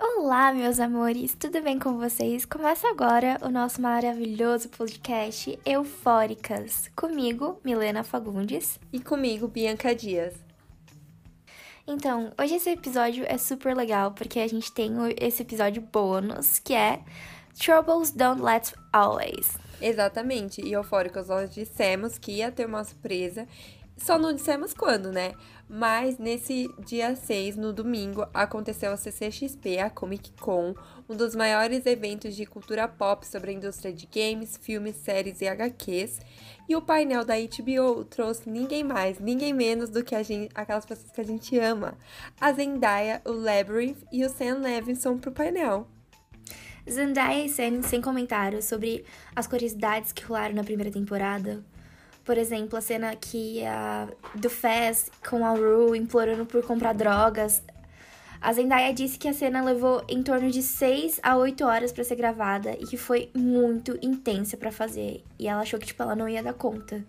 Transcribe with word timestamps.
Olá, 0.00 0.52
meus 0.52 0.80
amores, 0.80 1.36
tudo 1.38 1.62
bem 1.62 1.78
com 1.78 1.96
vocês? 1.96 2.44
Começa 2.44 2.88
agora 2.88 3.38
o 3.42 3.48
nosso 3.50 3.80
maravilhoso 3.80 4.68
podcast 4.68 5.56
Eufóricas. 5.64 6.90
Comigo, 6.96 7.60
Milena 7.64 8.02
Fagundes. 8.02 8.80
E 8.92 8.98
comigo, 8.98 9.46
Bianca 9.46 9.94
Dias. 9.94 10.34
Então, 11.86 12.32
hoje 12.40 12.54
esse 12.56 12.70
episódio 12.70 13.24
é 13.28 13.38
super 13.38 13.76
legal 13.76 14.10
porque 14.12 14.40
a 14.40 14.48
gente 14.48 14.72
tem 14.72 14.92
esse 15.20 15.42
episódio 15.42 15.82
bônus 15.82 16.58
que 16.58 16.74
é 16.74 17.00
Troubles 17.58 18.10
Don't 18.12 18.42
Let 18.42 18.72
Always. 18.92 19.58
Exatamente, 19.80 20.60
e 20.60 20.72
Eufóricas 20.72 21.28
nós 21.28 21.52
dissemos 21.52 22.18
que 22.18 22.32
ia 22.32 22.52
ter 22.52 22.66
uma 22.66 22.84
surpresa 22.84 23.46
só 23.96 24.18
não 24.18 24.32
dissemos 24.32 24.74
quando, 24.74 25.12
né? 25.12 25.32
Mas 25.68 26.18
nesse 26.18 26.68
dia 26.84 27.14
6, 27.14 27.56
no 27.56 27.72
domingo, 27.72 28.26
aconteceu 28.34 28.92
a 28.92 28.96
CCXP, 28.96 29.78
a 29.78 29.88
Comic 29.88 30.32
Con, 30.40 30.74
um 31.08 31.16
dos 31.16 31.36
maiores 31.36 31.86
eventos 31.86 32.34
de 32.34 32.44
cultura 32.44 32.88
pop 32.88 33.26
sobre 33.26 33.50
a 33.50 33.54
indústria 33.54 33.92
de 33.92 34.06
games, 34.06 34.58
filmes, 34.60 34.96
séries 34.96 35.40
e 35.40 35.46
HQs. 35.46 36.20
E 36.68 36.74
o 36.74 36.82
painel 36.82 37.24
da 37.24 37.34
HBO 37.34 38.04
trouxe 38.04 38.50
ninguém 38.50 38.82
mais, 38.82 39.20
ninguém 39.20 39.52
menos 39.52 39.88
do 39.88 40.02
que 40.02 40.20
gente, 40.24 40.50
aquelas 40.54 40.84
pessoas 40.84 41.12
que 41.12 41.20
a 41.20 41.24
gente 41.24 41.58
ama. 41.58 41.96
A 42.40 42.52
Zendaya, 42.52 43.22
o 43.24 43.30
Labyrinth 43.30 44.04
e 44.10 44.24
o 44.24 44.28
Sam 44.28 44.58
Levinson 44.58 45.18
pro 45.18 45.30
painel. 45.30 45.86
Zendaya 46.90 47.44
e 47.44 47.48
Sam 47.48 47.82
sem 47.82 48.00
comentários 48.00 48.64
sobre 48.64 49.04
as 49.34 49.46
curiosidades 49.46 50.12
que 50.12 50.24
rolaram 50.24 50.54
na 50.54 50.64
primeira 50.64 50.90
temporada, 50.90 51.62
por 52.24 52.38
exemplo, 52.38 52.78
a 52.78 52.80
cena 52.80 53.16
que 53.16 53.64
a, 53.64 54.08
do 54.34 54.48
Fez 54.48 55.10
com 55.28 55.44
a 55.44 55.50
Rue 55.50 55.98
implorando 55.98 56.46
por 56.46 56.64
comprar 56.64 56.92
drogas. 56.92 57.62
A 58.40 58.52
Zendaya 58.52 58.92
disse 58.92 59.18
que 59.18 59.28
a 59.28 59.32
cena 59.32 59.62
levou 59.62 60.04
em 60.08 60.22
torno 60.22 60.50
de 60.50 60.62
6 60.62 61.20
a 61.22 61.36
8 61.36 61.64
horas 61.64 61.92
para 61.92 62.04
ser 62.04 62.16
gravada 62.16 62.72
e 62.72 62.86
que 62.86 62.96
foi 62.96 63.30
muito 63.34 63.98
intensa 64.02 64.56
para 64.56 64.72
fazer. 64.72 65.22
E 65.38 65.46
ela 65.46 65.62
achou 65.62 65.78
que 65.78 65.86
tipo 65.86 66.02
ela 66.02 66.16
não 66.16 66.28
ia 66.28 66.42
dar 66.42 66.54
conta. 66.54 67.04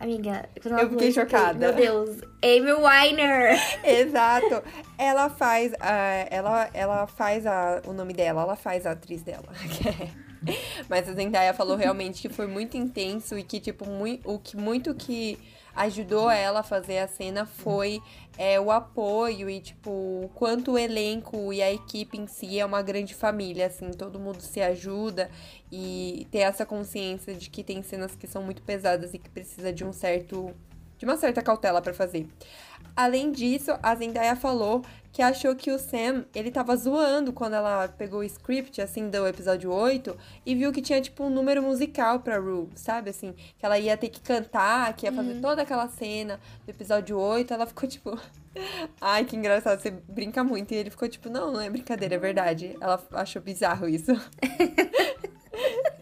Amiga, 0.00 0.48
eu 0.54 0.90
fiquei 0.90 1.10
chocada. 1.10 1.58
Meu 1.58 1.74
Deus, 1.74 2.20
Amy 2.42 2.72
Weiner. 2.72 3.58
Exato. 3.82 4.62
Ela 4.96 5.28
faz, 5.28 5.72
uh, 5.72 6.28
ela, 6.30 6.70
ela 6.72 7.06
faz 7.08 7.44
a, 7.44 7.82
o 7.84 7.92
nome 7.92 8.14
dela, 8.14 8.42
ela 8.42 8.54
faz 8.54 8.86
a 8.86 8.92
atriz 8.92 9.22
dela. 9.22 9.48
Mas 10.88 11.08
a 11.08 11.12
Zendaya 11.12 11.52
falou 11.52 11.76
realmente 11.76 12.22
que 12.22 12.28
foi 12.28 12.46
muito 12.46 12.76
intenso 12.76 13.36
e 13.36 13.42
que, 13.42 13.58
tipo, 13.58 13.88
muito, 13.88 14.30
o 14.30 14.38
que 14.38 14.56
muito 14.56 14.94
que 14.94 15.36
ajudou 15.78 16.28
ela 16.28 16.60
a 16.60 16.62
fazer 16.62 16.98
a 16.98 17.06
cena 17.06 17.46
foi 17.46 18.02
é, 18.36 18.58
o 18.60 18.70
apoio 18.70 19.48
e, 19.48 19.60
tipo, 19.60 19.90
o 19.90 20.30
quanto 20.34 20.72
o 20.72 20.78
elenco 20.78 21.52
e 21.52 21.62
a 21.62 21.72
equipe 21.72 22.18
em 22.18 22.26
si 22.26 22.58
é 22.58 22.64
uma 22.64 22.82
grande 22.82 23.14
família, 23.14 23.66
assim, 23.66 23.90
todo 23.92 24.18
mundo 24.18 24.40
se 24.40 24.60
ajuda 24.60 25.30
e 25.70 26.26
ter 26.30 26.38
essa 26.38 26.66
consciência 26.66 27.32
de 27.34 27.48
que 27.48 27.62
tem 27.62 27.82
cenas 27.82 28.16
que 28.16 28.26
são 28.26 28.42
muito 28.42 28.62
pesadas 28.62 29.14
e 29.14 29.18
que 29.18 29.30
precisa 29.30 29.72
de 29.72 29.84
um 29.84 29.92
certo. 29.92 30.52
De 30.98 31.04
uma 31.04 31.16
certa 31.16 31.40
cautela 31.40 31.80
para 31.80 31.94
fazer. 31.94 32.26
Além 32.94 33.30
disso, 33.30 33.70
a 33.80 33.94
Zendaya 33.94 34.34
falou 34.34 34.82
que 35.12 35.22
achou 35.22 35.54
que 35.54 35.70
o 35.70 35.78
Sam, 35.78 36.24
ele 36.34 36.50
tava 36.50 36.76
zoando 36.76 37.32
quando 37.32 37.54
ela 37.54 37.88
pegou 37.88 38.20
o 38.20 38.24
script, 38.24 38.80
assim, 38.80 39.08
do 39.08 39.26
episódio 39.26 39.72
8, 39.72 40.16
e 40.44 40.54
viu 40.54 40.72
que 40.72 40.82
tinha, 40.82 41.00
tipo, 41.00 41.24
um 41.24 41.30
número 41.30 41.62
musical 41.62 42.20
pra 42.20 42.38
Rue, 42.38 42.68
sabe? 42.74 43.10
Assim, 43.10 43.32
que 43.32 43.64
ela 43.64 43.78
ia 43.78 43.96
ter 43.96 44.08
que 44.08 44.20
cantar, 44.20 44.92
que 44.94 45.06
ia 45.06 45.12
fazer 45.12 45.32
uhum. 45.32 45.40
toda 45.40 45.62
aquela 45.62 45.88
cena 45.88 46.38
do 46.64 46.70
episódio 46.70 47.18
8, 47.18 47.54
ela 47.54 47.66
ficou, 47.66 47.88
tipo... 47.88 48.18
Ai, 49.00 49.24
que 49.24 49.36
engraçado, 49.36 49.80
você 49.80 49.90
brinca 49.90 50.42
muito. 50.42 50.72
E 50.72 50.76
ele 50.76 50.90
ficou, 50.90 51.08
tipo, 51.08 51.28
não, 51.28 51.52
não 51.52 51.60
é 51.60 51.70
brincadeira, 51.70 52.16
é 52.16 52.18
verdade. 52.18 52.76
Ela 52.80 53.00
achou 53.12 53.40
bizarro 53.40 53.88
isso. 53.88 54.12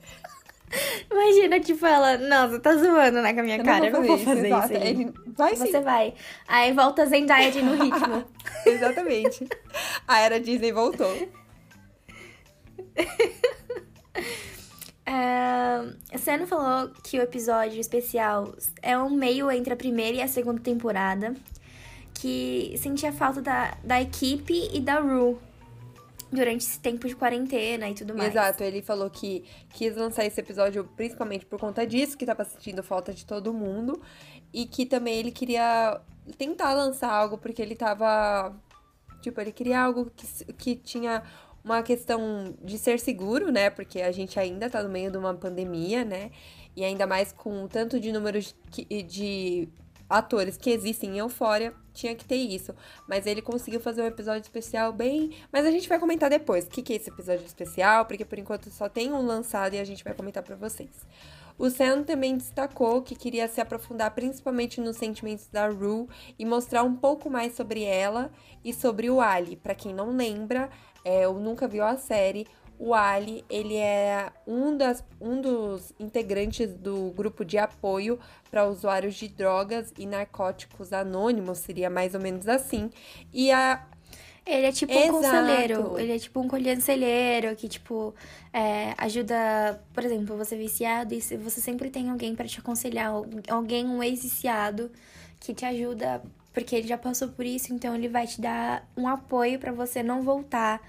Imagina, 1.10 1.60
tipo, 1.60 1.84
ela, 1.86 2.18
não, 2.18 2.50
você 2.50 2.60
tá 2.60 2.74
zoando, 2.76 3.22
né, 3.22 3.32
com 3.32 3.40
a 3.40 3.42
minha 3.42 3.58
eu 3.58 3.64
cara. 3.64 3.90
Não 3.90 4.02
vou 4.02 4.18
fazer, 4.18 4.30
eu 4.30 4.50
não 4.50 4.50
vou 4.50 4.60
fazer 4.68 4.92
isso. 4.92 5.14
Vai 5.36 5.56
sim. 5.56 5.66
Você 5.66 5.80
vai. 5.80 6.14
Aí 6.48 6.72
volta 6.72 7.02
a 7.02 7.06
Zendaya 7.06 7.50
de 7.50 7.62
no 7.62 7.82
ritmo. 7.82 8.24
Exatamente. 8.66 9.46
A 10.06 10.20
era 10.20 10.40
Disney 10.40 10.72
voltou. 10.72 11.10
Uh, 15.08 15.96
a 16.12 16.18
Senna 16.18 16.46
falou 16.46 16.90
que 17.04 17.18
o 17.18 17.22
episódio 17.22 17.80
especial 17.80 18.54
é 18.82 18.98
um 18.98 19.10
meio 19.10 19.50
entre 19.50 19.72
a 19.72 19.76
primeira 19.76 20.16
e 20.16 20.22
a 20.22 20.28
segunda 20.28 20.60
temporada. 20.60 21.34
Que 22.14 22.74
sentia 22.78 23.12
falta 23.12 23.42
da, 23.42 23.76
da 23.84 24.00
equipe 24.00 24.70
e 24.72 24.80
da 24.80 24.98
Rue 25.00 25.36
durante 26.30 26.64
esse 26.64 26.80
tempo 26.80 27.06
de 27.06 27.14
quarentena 27.14 27.88
e 27.88 27.94
tudo 27.94 28.14
mais. 28.14 28.30
Exato, 28.30 28.62
ele 28.62 28.82
falou 28.82 29.08
que 29.10 29.44
quis 29.70 29.94
lançar 29.96 30.24
esse 30.24 30.40
episódio 30.40 30.84
principalmente 30.96 31.46
por 31.46 31.58
conta 31.58 31.86
disso, 31.86 32.16
que 32.16 32.26
tava 32.26 32.44
sentindo 32.44 32.82
falta 32.82 33.12
de 33.12 33.24
todo 33.24 33.52
mundo. 33.52 34.00
E 34.52 34.66
que 34.66 34.86
também 34.86 35.18
ele 35.18 35.30
queria 35.30 36.00
tentar 36.36 36.74
lançar 36.74 37.12
algo 37.12 37.38
porque 37.38 37.60
ele 37.60 37.76
tava. 37.76 38.54
Tipo, 39.20 39.40
ele 39.40 39.52
queria 39.52 39.80
algo 39.80 40.10
que, 40.14 40.52
que 40.54 40.76
tinha 40.76 41.22
uma 41.64 41.82
questão 41.82 42.54
de 42.62 42.78
ser 42.78 43.00
seguro, 43.00 43.50
né? 43.50 43.70
Porque 43.70 44.00
a 44.00 44.12
gente 44.12 44.38
ainda 44.38 44.70
tá 44.70 44.82
no 44.82 44.88
meio 44.88 45.10
de 45.10 45.18
uma 45.18 45.34
pandemia, 45.34 46.04
né? 46.04 46.30
E 46.76 46.84
ainda 46.84 47.06
mais 47.06 47.32
com 47.32 47.64
o 47.64 47.68
tanto 47.68 47.98
de 47.98 48.12
números 48.12 48.54
de 48.70 49.68
atores 50.08 50.56
que 50.56 50.70
existem 50.70 51.16
em 51.16 51.18
Eufória, 51.18 51.74
tinha 51.96 52.14
que 52.14 52.24
ter 52.24 52.36
isso. 52.36 52.74
Mas 53.08 53.26
ele 53.26 53.42
conseguiu 53.42 53.80
fazer 53.80 54.02
um 54.02 54.06
episódio 54.06 54.42
especial 54.42 54.92
bem. 54.92 55.32
Mas 55.50 55.64
a 55.66 55.70
gente 55.70 55.88
vai 55.88 55.98
comentar 55.98 56.30
depois 56.30 56.66
o 56.66 56.68
que, 56.68 56.82
que 56.82 56.92
é 56.92 56.96
esse 56.96 57.10
episódio 57.10 57.44
especial, 57.44 58.04
porque 58.06 58.24
por 58.24 58.38
enquanto 58.38 58.70
só 58.70 58.88
tem 58.88 59.12
um 59.12 59.24
lançado 59.24 59.74
e 59.74 59.78
a 59.78 59.84
gente 59.84 60.04
vai 60.04 60.14
comentar 60.14 60.42
para 60.42 60.54
vocês. 60.54 60.90
O 61.58 61.70
Sam 61.70 62.02
também 62.02 62.36
destacou 62.36 63.00
que 63.00 63.14
queria 63.14 63.48
se 63.48 63.62
aprofundar 63.62 64.10
principalmente 64.10 64.78
nos 64.78 64.96
sentimentos 64.98 65.48
da 65.48 65.68
Rue 65.68 66.06
e 66.38 66.44
mostrar 66.44 66.82
um 66.82 66.94
pouco 66.94 67.30
mais 67.30 67.56
sobre 67.56 67.82
ela 67.82 68.30
e 68.62 68.74
sobre 68.74 69.08
o 69.08 69.22
Ali. 69.22 69.56
Para 69.56 69.74
quem 69.74 69.94
não 69.94 70.14
lembra, 70.14 70.68
é, 71.02 71.26
ou 71.26 71.40
nunca 71.40 71.66
viu 71.66 71.82
a 71.82 71.96
série, 71.96 72.46
o 72.78 72.94
Ali, 72.94 73.44
ele 73.48 73.76
é 73.76 74.30
um, 74.46 74.76
das, 74.76 75.04
um 75.20 75.40
dos 75.40 75.92
integrantes 75.98 76.74
do 76.74 77.10
grupo 77.10 77.44
de 77.44 77.58
apoio 77.58 78.18
para 78.50 78.66
usuários 78.66 79.14
de 79.14 79.28
drogas 79.28 79.92
e 79.98 80.06
narcóticos 80.06 80.92
anônimos, 80.92 81.58
seria 81.58 81.88
mais 81.88 82.14
ou 82.14 82.20
menos 82.20 82.48
assim. 82.48 82.90
E 83.32 83.50
a 83.50 83.86
ele 84.46 84.66
é 84.66 84.70
tipo 84.70 84.92
um 84.92 84.96
Exato. 84.96 85.12
conselheiro. 85.12 85.98
Ele 85.98 86.12
é 86.12 86.18
tipo 86.20 86.40
um 86.40 86.46
conselheiro 86.46 87.56
que, 87.56 87.68
tipo, 87.68 88.14
é, 88.52 88.94
ajuda. 88.96 89.82
Por 89.92 90.04
exemplo, 90.04 90.36
você 90.36 90.54
é 90.54 90.58
viciado 90.58 91.12
e 91.12 91.20
você 91.20 91.60
sempre 91.60 91.90
tem 91.90 92.10
alguém 92.10 92.32
para 92.36 92.46
te 92.46 92.60
aconselhar. 92.60 93.10
Alguém, 93.48 93.86
um 93.86 94.00
ex-viciado, 94.00 94.88
que 95.40 95.52
te 95.52 95.64
ajuda 95.64 96.22
porque 96.56 96.74
ele 96.74 96.88
já 96.88 96.96
passou 96.96 97.28
por 97.28 97.44
isso, 97.44 97.74
então 97.74 97.94
ele 97.94 98.08
vai 98.08 98.26
te 98.26 98.40
dar 98.40 98.88
um 98.96 99.06
apoio 99.06 99.58
para 99.58 99.72
você 99.72 100.02
não 100.02 100.22
voltar 100.22 100.80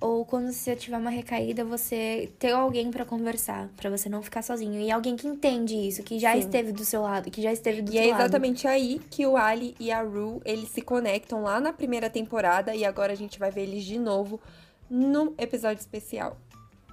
ou 0.00 0.24
quando 0.24 0.52
você 0.52 0.76
tiver 0.76 0.96
uma 0.96 1.10
recaída, 1.10 1.64
você 1.64 2.30
ter 2.38 2.52
alguém 2.52 2.90
para 2.90 3.04
conversar, 3.04 3.68
para 3.76 3.90
você 3.90 4.08
não 4.08 4.22
ficar 4.22 4.42
sozinho. 4.42 4.80
E 4.80 4.90
alguém 4.90 5.16
que 5.16 5.26
entende 5.26 5.74
isso, 5.74 6.02
que 6.02 6.18
já 6.18 6.32
Sim. 6.32 6.40
esteve 6.40 6.72
do 6.72 6.84
seu 6.84 7.02
lado, 7.02 7.30
que 7.30 7.42
já 7.42 7.52
esteve 7.52 7.82
do 7.82 7.90
e 7.90 7.92
seu 7.92 8.00
lado. 8.00 8.08
E 8.08 8.12
é 8.12 8.14
exatamente 8.14 8.66
lado. 8.66 8.74
aí 8.74 9.00
que 9.10 9.26
o 9.26 9.36
Ali 9.36 9.74
e 9.78 9.90
a 9.90 10.02
Rue, 10.02 10.40
eles 10.44 10.68
se 10.68 10.82
conectam 10.82 11.42
lá 11.42 11.60
na 11.60 11.72
primeira 11.72 12.08
temporada 12.08 12.74
e 12.74 12.84
agora 12.84 13.12
a 13.12 13.16
gente 13.16 13.38
vai 13.38 13.50
ver 13.50 13.62
eles 13.62 13.84
de 13.84 13.98
novo 13.98 14.40
no 14.88 15.34
episódio 15.38 15.80
especial. 15.80 16.36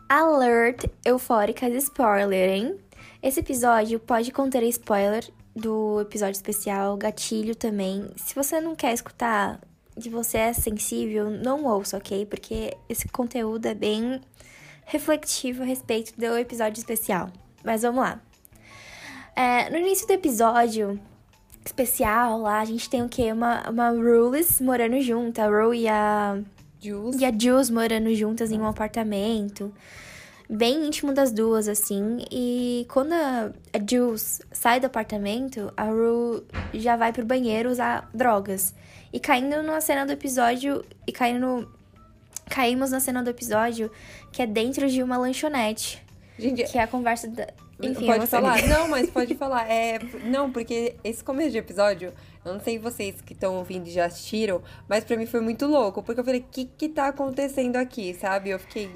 Alert 0.07 0.85
eufóricas 1.03 1.73
spoiler, 1.75 2.49
hein? 2.49 2.77
Esse 3.22 3.40
episódio 3.40 3.99
pode 3.99 4.31
conter 4.31 4.63
spoiler 4.63 5.28
do 5.55 6.02
episódio 6.02 6.34
especial, 6.34 6.97
gatilho 6.97 7.55
também. 7.55 8.07
Se 8.17 8.35
você 8.35 8.59
não 8.59 8.75
quer 8.75 8.93
escutar, 8.93 9.59
de 9.97 10.09
você 10.09 10.37
é 10.37 10.53
sensível, 10.53 11.29
não 11.29 11.63
ouça, 11.65 11.97
ok? 11.97 12.25
Porque 12.25 12.75
esse 12.89 13.07
conteúdo 13.07 13.65
é 13.65 13.73
bem 13.73 14.21
reflexivo 14.85 15.63
a 15.63 15.65
respeito 15.65 16.13
do 16.17 16.37
episódio 16.37 16.79
especial. 16.79 17.29
Mas 17.63 17.81
vamos 17.81 18.01
lá. 18.01 18.21
É, 19.35 19.69
no 19.69 19.77
início 19.77 20.07
do 20.07 20.13
episódio 20.13 20.99
especial, 21.65 22.39
lá 22.39 22.59
a 22.59 22.65
gente 22.65 22.89
tem 22.89 23.01
o 23.01 23.09
quê? 23.09 23.31
Uma, 23.31 23.69
uma 23.69 23.89
Rules 23.89 24.61
morando 24.61 25.01
junto. 25.01 25.39
A 25.39 25.47
Rue 25.47 25.81
e 25.81 25.87
a. 25.87 26.39
Jules. 26.79 27.19
E 27.19 27.25
a 27.25 27.31
Jules 27.31 27.69
morando 27.69 28.13
juntas 28.13 28.51
em 28.51 28.59
um 28.59 28.67
apartamento. 28.67 29.73
Bem 30.49 30.85
íntimo 30.85 31.13
das 31.13 31.31
duas, 31.31 31.67
assim. 31.67 32.23
E 32.31 32.85
quando 32.89 33.13
a, 33.13 33.51
a 33.73 33.79
Jules 33.89 34.41
sai 34.51 34.79
do 34.79 34.85
apartamento, 34.85 35.73
a 35.75 35.85
Rue 35.85 36.43
já 36.73 36.95
vai 36.95 37.11
pro 37.11 37.25
banheiro 37.25 37.69
usar 37.69 38.09
drogas. 38.13 38.73
E 39.11 39.19
caindo 39.19 39.63
na 39.63 39.81
cena 39.81 40.05
do 40.05 40.11
episódio. 40.11 40.83
E 41.07 41.11
caindo. 41.11 41.71
Caímos 42.47 42.91
na 42.91 42.99
cena 42.99 43.23
do 43.23 43.29
episódio 43.31 43.89
que 44.31 44.41
é 44.41 44.45
dentro 44.45 44.89
de 44.89 45.01
uma 45.01 45.17
lanchonete. 45.17 46.03
Gente, 46.37 46.65
que 46.65 46.77
é 46.77 46.83
a 46.83 46.87
conversa 46.87 47.27
da. 47.27 47.47
Enfim, 47.81 48.05
pode 48.05 48.27
falar? 48.27 48.61
Não, 48.67 48.87
mas 48.87 49.09
pode 49.09 49.33
falar. 49.35 49.69
É, 49.69 49.99
não, 50.25 50.51
porque 50.51 50.95
esse 51.03 51.23
começo 51.23 51.51
de 51.51 51.57
episódio, 51.57 52.13
eu 52.43 52.53
não 52.53 52.59
sei 52.59 52.79
vocês 52.79 53.19
que 53.19 53.33
estão 53.33 53.55
ouvindo 53.55 53.87
e 53.87 53.91
já 53.91 54.05
assistiram, 54.05 54.61
mas 54.87 55.03
pra 55.03 55.17
mim 55.17 55.25
foi 55.25 55.41
muito 55.41 55.65
louco, 55.65 56.01
porque 56.01 56.21
eu 56.21 56.23
falei, 56.23 56.39
o 56.39 56.45
que 56.49 56.65
que 56.65 56.87
tá 56.87 57.07
acontecendo 57.07 57.75
aqui, 57.75 58.13
sabe? 58.13 58.51
Eu 58.51 58.59
fiquei. 58.59 58.89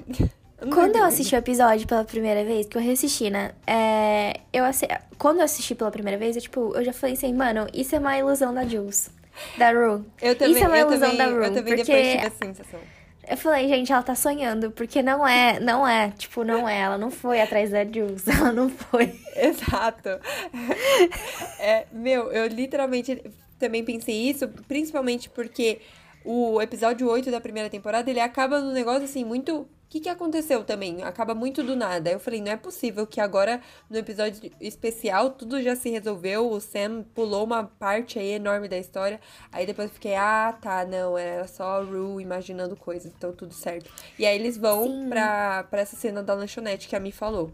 Quando 0.68 0.96
eu 0.96 1.04
assisti 1.04 1.34
o 1.34 1.38
episódio 1.38 1.86
pela 1.86 2.04
primeira 2.04 2.44
vez, 2.44 2.66
que 2.66 2.76
eu 2.76 2.82
reassisti, 2.82 3.30
né? 3.30 3.52
É, 3.66 4.40
eu 4.52 4.64
assi... 4.64 4.86
Quando 5.16 5.38
eu 5.38 5.44
assisti 5.44 5.74
pela 5.74 5.90
primeira 5.90 6.18
vez, 6.18 6.36
eu, 6.36 6.42
tipo, 6.42 6.74
eu 6.74 6.84
já 6.84 6.92
falei 6.92 7.14
assim, 7.14 7.32
mano, 7.32 7.66
isso 7.72 7.94
é 7.94 7.98
uma 7.98 8.18
ilusão 8.18 8.52
da 8.52 8.64
Jules. 8.64 9.10
Da 9.56 9.70
Rue. 9.70 10.04
Eu 10.20 10.34
também, 10.36 10.54
isso 10.54 10.64
é 10.64 10.68
uma 10.68 10.78
ilusão 10.78 11.10
também, 11.10 11.16
da 11.16 11.26
Rue. 11.26 11.44
eu 11.44 11.54
também 11.54 11.76
porque 11.76 11.92
depois 11.92 12.32
tive 12.32 12.46
sensação. 12.46 12.80
eu 13.28 13.36
falei, 13.36 13.68
gente, 13.68 13.92
ela 13.92 14.02
tá 14.02 14.14
sonhando, 14.14 14.70
porque 14.70 15.02
não 15.02 15.26
é, 15.26 15.60
não 15.60 15.86
é, 15.86 16.10
tipo, 16.10 16.44
não 16.44 16.68
é. 16.68 16.80
Ela 16.80 16.98
não 16.98 17.10
foi 17.10 17.40
atrás 17.40 17.70
da 17.70 17.84
Jules, 17.84 18.26
ela 18.28 18.52
não 18.52 18.68
foi. 18.68 19.14
Exato. 19.36 20.08
É, 21.62 21.84
meu, 21.92 22.32
eu 22.32 22.46
literalmente 22.46 23.22
também 23.58 23.84
pensei 23.84 24.14
isso, 24.30 24.48
principalmente 24.66 25.28
porque 25.28 25.78
o 26.24 26.60
episódio 26.60 27.06
8 27.06 27.30
da 27.30 27.38
primeira 27.38 27.68
temporada, 27.68 28.08
ele 28.08 28.18
acaba 28.18 28.60
num 28.60 28.72
negócio 28.72 29.04
assim, 29.04 29.24
muito. 29.24 29.68
O 29.90 29.92
que, 29.92 29.98
que 29.98 30.08
aconteceu 30.08 30.62
também? 30.62 31.02
Acaba 31.02 31.34
muito 31.34 31.64
do 31.64 31.74
nada. 31.74 32.12
Eu 32.12 32.20
falei, 32.20 32.40
não 32.40 32.52
é 32.52 32.56
possível 32.56 33.04
que 33.04 33.20
agora, 33.20 33.60
no 33.90 33.98
episódio 33.98 34.48
especial, 34.60 35.30
tudo 35.30 35.60
já 35.60 35.74
se 35.74 35.90
resolveu. 35.90 36.48
O 36.48 36.60
Sam 36.60 37.02
pulou 37.12 37.42
uma 37.42 37.64
parte 37.64 38.16
aí 38.16 38.34
enorme 38.34 38.68
da 38.68 38.78
história. 38.78 39.20
Aí 39.50 39.66
depois 39.66 39.88
eu 39.88 39.94
fiquei, 39.94 40.14
ah, 40.14 40.56
tá, 40.62 40.84
não, 40.84 41.18
era 41.18 41.48
só 41.48 41.80
a 41.80 41.82
Rue 41.82 42.22
imaginando 42.22 42.76
coisas, 42.76 43.12
então 43.12 43.32
tudo 43.32 43.52
certo. 43.52 43.90
E 44.16 44.24
aí 44.24 44.38
eles 44.38 44.56
vão 44.56 44.84
Sim. 44.84 45.08
pra, 45.08 45.64
pra 45.64 45.80
essa 45.80 45.96
cena 45.96 46.22
da 46.22 46.34
lanchonete 46.34 46.86
que 46.86 46.94
a 46.94 47.00
Mi 47.00 47.10
falou. 47.10 47.50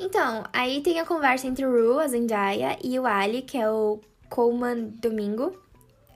Então, 0.00 0.42
aí 0.52 0.80
tem 0.80 0.98
a 0.98 1.06
conversa 1.06 1.46
entre 1.46 1.64
o 1.64 1.70
Rue, 1.70 2.02
a 2.02 2.08
Zendaya, 2.08 2.76
e 2.82 2.98
o 2.98 3.06
Ali, 3.06 3.42
que 3.42 3.56
é 3.56 3.70
o 3.70 4.00
Coleman 4.28 4.88
Domingo, 5.00 5.56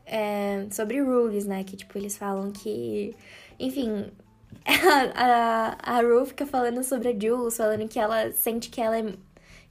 é, 0.04 0.66
sobre 0.72 1.00
rules, 1.00 1.46
né? 1.46 1.62
Que, 1.62 1.76
tipo, 1.76 1.96
eles 1.96 2.16
falam 2.16 2.50
que... 2.50 3.14
Enfim, 3.56 4.10
a, 4.64 5.76
a, 5.94 5.96
a 5.96 6.00
Rue 6.02 6.26
fica 6.26 6.46
falando 6.46 6.82
sobre 6.82 7.08
a 7.08 7.18
Jules, 7.18 7.56
falando 7.56 7.88
que 7.88 7.98
ela 7.98 8.30
sente 8.32 8.68
que 8.68 8.80
ela 8.80 8.98
é... 8.98 9.04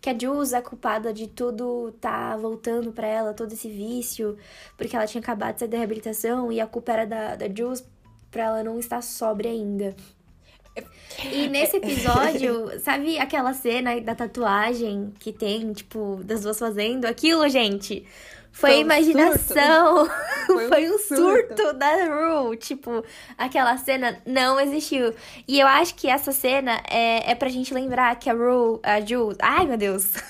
Que 0.02 0.10
a 0.10 0.18
Jules 0.18 0.54
é 0.54 0.62
culpada 0.62 1.14
de 1.14 1.28
tudo 1.28 1.94
tá 2.00 2.38
voltando 2.38 2.94
pra 2.94 3.06
ela, 3.06 3.34
todo 3.34 3.52
esse 3.52 3.68
vício, 3.68 4.38
porque 4.78 4.96
ela 4.96 5.06
tinha 5.06 5.20
acabado 5.20 5.56
de 5.56 5.60
sair 5.60 5.68
da 5.68 5.78
reabilitação 5.78 6.50
e 6.52 6.62
a 6.62 6.66
culpa 6.66 6.94
era 6.94 7.06
da, 7.06 7.36
da 7.36 7.54
Jules 7.54 7.86
pra 8.32 8.44
ela 8.44 8.64
não 8.64 8.80
estar 8.80 9.02
sóbria 9.02 9.52
ainda. 9.52 9.94
E 11.32 11.48
nesse 11.50 11.78
episódio, 11.84 12.80
sabe 12.80 13.20
aquela 13.20 13.54
cena 13.54 14.00
da 14.00 14.16
tatuagem 14.16 15.14
que 15.20 15.34
tem, 15.34 15.74
tipo, 15.74 16.22
das 16.24 16.44
duas 16.44 16.58
fazendo? 16.58 17.06
Aquilo, 17.06 17.48
gente, 17.50 18.06
foi 18.52 18.72
Foi 18.72 18.78
um 18.78 18.82
imaginação. 18.82 20.10
Foi 20.56 20.66
um 20.66 20.70
Foi 20.70 20.90
um 20.90 20.98
surto, 21.00 21.58
surto. 21.62 21.74
da 21.74 21.92
Rue. 22.06 22.58
Tipo, 22.58 23.04
aquela 23.38 23.78
cena 23.78 24.22
não 24.26 24.60
existiu. 24.60 25.14
E 25.48 25.60
eu 25.60 25.68
acho 25.68 25.96
que 25.96 26.08
essa 26.08 26.32
cena 26.32 26.82
é, 26.90 27.32
é 27.32 27.36
pra 27.36 27.50
gente 27.50 27.74
lembrar 27.74 28.16
que 28.18 28.30
a 28.30 28.34
Rue, 28.34 28.80
a 28.84 29.00
Jules. 29.02 29.38
Ai, 29.42 29.66
meu 29.66 29.78
Deus. 29.78 30.12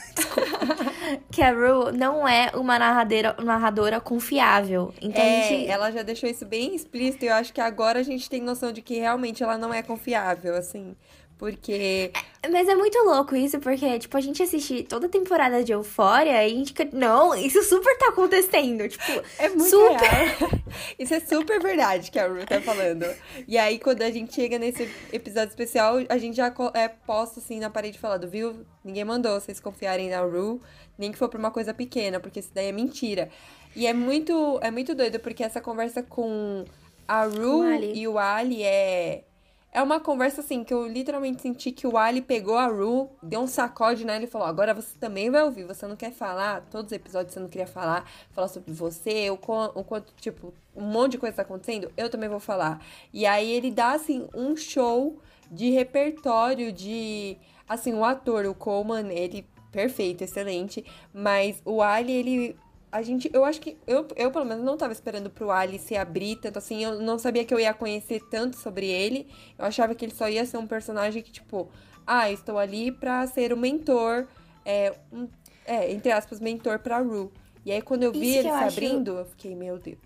Que 1.31 1.42
a 1.42 1.51
Rue 1.51 1.92
não 1.94 2.27
é 2.27 2.51
uma 2.54 2.77
narradora, 2.77 3.36
narradora 3.42 4.00
confiável. 4.00 4.94
Então 5.01 5.21
É, 5.24 5.44
gente. 5.44 5.69
ela 5.71 5.92
já 5.92 6.04
deixou 6.04 6.30
isso 6.30 6.45
bem 6.45 6.75
explícito 6.75 7.25
e 7.25 7.27
eu 7.30 7.33
acho 7.33 7.54
que 7.54 7.62
agora 7.62 8.00
a 8.00 8.04
gente 8.04 8.30
tem 8.30 8.42
noção 8.42 8.71
de 8.71 8.81
que 8.81 9.00
realmente 9.00 9.42
ela 9.42 9.57
não 9.57 9.74
é 9.74 9.81
confiável, 9.81 10.56
assim. 10.56 10.95
Porque. 11.39 12.12
Mas 12.51 12.68
é 12.68 12.75
muito 12.75 12.97
louco 13.06 13.33
isso, 13.33 13.59
porque, 13.59 13.97
tipo, 13.97 14.15
a 14.18 14.19
gente 14.19 14.44
assiste 14.44 14.83
toda 14.83 15.07
a 15.07 15.09
temporada 15.09 15.63
de 15.63 15.71
Euphoria 15.71 16.45
e 16.45 16.45
a 16.45 16.50
gente 16.50 16.74
fica, 16.74 16.89
não, 16.91 17.33
isso 17.33 17.63
super 17.63 17.97
tá 17.97 18.09
acontecendo. 18.09 18.88
Tipo, 18.89 19.24
É 19.39 19.47
muito 19.47 19.69
super. 19.69 20.01
real. 20.01 20.50
Isso 21.00 21.13
é 21.13 21.19
super 21.19 21.62
verdade 21.62 22.12
que 22.12 22.19
a 22.19 22.27
Ru 22.27 22.45
tá 22.45 22.62
falando. 22.62 23.06
E 23.47 23.57
aí, 23.57 23.80
quando 23.80 24.01
a 24.01 24.12
gente 24.12 24.36
chega 24.36 24.59
nesse 24.59 24.89
episódio 25.12 25.50
especial, 25.50 25.95
a 26.09 26.18
gente 26.18 26.36
já 26.36 26.53
é 26.74 26.88
posto 26.88 27.39
assim 27.39 27.59
na 27.59 27.69
parede 27.69 27.97
falando, 27.97 28.30
viu? 28.30 28.65
Ninguém 28.83 29.06
mandou 29.06 29.39
vocês 29.39 29.59
confiarem 29.59 30.09
na 30.09 30.21
Ru, 30.21 30.62
nem 30.97 31.12
que 31.12 31.18
for 31.18 31.30
pra 31.30 31.39
uma 31.39 31.51
coisa 31.51 31.74
pequena, 31.74 32.19
porque 32.19 32.42
isso 32.42 32.51
daí 32.53 32.68
é 32.68 32.71
mentira. 32.71 33.30
E 33.75 33.88
é 33.88 33.94
muito, 33.94 34.59
é 34.62 34.69
muito 34.69 34.94
doido, 34.94 35.19
porque 35.19 35.44
essa 35.44 35.62
conversa 35.62 36.03
com 36.03 36.65
a 37.07 37.24
Ru 37.24 37.62
o 37.62 37.83
e 37.83 38.07
o 38.07 38.19
Ali 38.19 38.63
é. 38.63 39.24
É 39.71 39.83
uma 39.83 40.00
conversa 40.00 40.42
assim 40.42 40.63
que 40.63 40.74
eu 40.74 40.88
literalmente 40.88 41.44
senti 41.44 41.71
que 41.71 41.86
o 41.86 41.95
Ali 41.95 42.21
pegou 42.21 42.57
a 42.57 42.66
Ru, 42.66 43.07
deu 43.21 43.42
um 43.42 43.48
sacode 43.48 44.04
nela 44.04 44.24
e 44.24 44.27
falou: 44.27 44.48
Agora 44.48 44.74
você 44.74 44.98
também 45.00 45.30
vai 45.30 45.44
ouvir. 45.44 45.63
Você 45.66 45.86
não 45.86 45.95
quer 45.95 46.12
falar? 46.12 46.62
Todos 46.71 46.88
os 46.88 46.95
episódios 46.95 47.33
você 47.33 47.39
não 47.39 47.48
queria 47.48 47.68
falar, 47.68 48.10
falar 48.31 48.48
sobre 48.48 48.74
você, 48.74 49.30
o, 49.30 49.36
o 49.36 49.83
quanto, 49.83 50.12
tipo, 50.19 50.51
um 50.75 50.86
monte 50.86 51.13
de 51.13 51.18
coisa 51.19 51.36
tá 51.36 51.42
acontecendo, 51.44 51.92
eu 51.95 52.10
também 52.10 52.27
vou 52.27 52.39
falar. 52.39 52.83
E 53.13 53.27
aí 53.27 53.51
ele 53.51 53.69
dá, 53.69 53.92
assim, 53.92 54.27
um 54.33 54.57
show 54.57 55.19
de 55.51 55.69
repertório 55.69 56.71
de. 56.71 57.38
Assim, 57.68 57.94
o 57.94 58.04
ator, 58.04 58.45
o 58.45 58.56
Coleman, 58.56 59.12
ele. 59.13 59.45
Perfeito, 59.71 60.24
excelente. 60.24 60.83
Mas 61.13 61.62
o 61.63 61.83
Ali, 61.83 62.12
ele 62.12 62.57
a 62.91 63.01
gente, 63.01 63.30
eu 63.33 63.45
acho 63.45 63.62
que, 63.62 63.77
eu, 63.86 64.07
eu 64.15 64.31
pelo 64.31 64.45
menos 64.45 64.63
não 64.63 64.77
tava 64.77 64.91
esperando 64.94 65.30
pro 65.30 65.51
Ali 65.51 65.77
se 65.80 65.95
abrir 65.95 66.38
tanto 66.38 66.57
assim, 66.57 66.83
eu 66.83 67.00
não 67.01 67.19
sabia 67.19 67.45
que 67.45 67.53
eu 67.53 67.59
ia 67.59 67.74
conhecer 67.74 68.19
tanto 68.30 68.57
sobre 68.57 68.88
ele, 68.88 69.27
eu 69.57 69.65
achava 69.65 69.94
que 69.94 70.03
ele 70.06 70.13
só 70.13 70.27
ia 70.27 70.45
ser 70.45 70.57
um 70.57 70.68
personagem 70.68 71.21
que, 71.21 71.31
tipo, 71.31 71.69
ah, 72.06 72.31
estou 72.31 72.57
ali 72.57 72.91
pra 72.91 73.25
ser 73.27 73.53
o 73.53 73.57
mentor, 73.57 74.27
é, 74.65 74.94
um, 75.12 75.27
é 75.65 75.91
entre 75.91 76.12
aspas, 76.12 76.39
mentor 76.39 76.80
pra 76.80 77.00
Ru. 77.00 77.31
E 77.65 77.71
aí 77.71 77.81
quando 77.81 78.03
eu 78.03 78.12
vi 78.12 78.30
Isso 78.30 78.39
ele 78.39 78.50
se 78.50 78.53
acho- 78.56 78.80
abrindo, 78.80 79.18
eu 79.19 79.25
fiquei, 79.25 79.56
meu 79.56 79.77
Deus. 79.77 80.00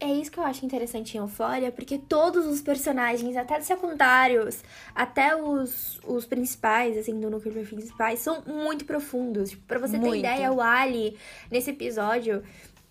É 0.00 0.06
isso 0.06 0.30
que 0.30 0.38
eu 0.38 0.44
acho 0.44 0.64
interessante 0.64 1.16
em 1.16 1.20
Euphoria, 1.20 1.72
porque 1.72 1.98
todos 1.98 2.46
os 2.46 2.60
personagens, 2.60 3.36
até 3.36 3.58
os 3.58 3.66
secundários, 3.66 4.62
até 4.94 5.34
os, 5.34 5.98
os 6.06 6.24
principais, 6.24 6.96
assim, 6.96 7.18
do 7.18 7.28
núcleo 7.28 7.64
de 7.64 7.74
principais, 7.74 8.20
são 8.20 8.40
muito 8.46 8.84
profundos. 8.84 9.50
Tipo, 9.50 9.66
pra 9.66 9.78
você 9.80 9.98
Muito. 9.98 10.12
ter 10.12 10.18
ideia, 10.20 10.52
o 10.52 10.60
Ali, 10.60 11.18
nesse 11.50 11.70
episódio, 11.70 12.44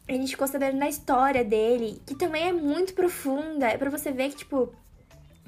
a 0.06 0.12
gente 0.12 0.32
ficou 0.32 0.48
sabendo 0.48 0.80
da 0.80 0.90
história 0.90 1.46
dele, 1.46 2.02
que 2.06 2.14
também 2.14 2.50
é 2.50 2.52
muito 2.52 2.94
profunda. 2.94 3.68
É 3.68 3.78
pra 3.78 3.90
você 3.90 4.12
ver 4.12 4.30
que, 4.30 4.38
tipo, 4.38 4.74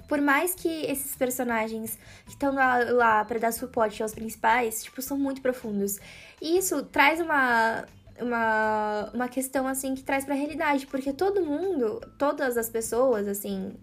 por 0.07 0.19
mais 0.19 0.55
que 0.55 0.67
esses 0.67 1.15
personagens 1.15 1.97
que 2.25 2.31
estão 2.31 2.53
lá, 2.53 2.77
lá 2.89 3.25
pra 3.25 3.37
dar 3.37 3.53
suporte 3.53 4.01
aos 4.01 4.13
principais, 4.13 4.83
tipo, 4.83 5.01
são 5.01 5.17
muito 5.17 5.41
profundos. 5.41 5.99
E 6.41 6.57
isso 6.57 6.83
traz 6.83 7.19
uma, 7.19 7.85
uma, 8.21 9.09
uma 9.13 9.27
questão, 9.27 9.67
assim, 9.67 9.95
que 9.95 10.03
traz 10.03 10.25
pra 10.25 10.35
realidade, 10.35 10.87
porque 10.87 11.13
todo 11.13 11.45
mundo, 11.45 12.01
todas 12.17 12.57
as 12.57 12.69
pessoas, 12.69 13.27
assim, 13.27 13.73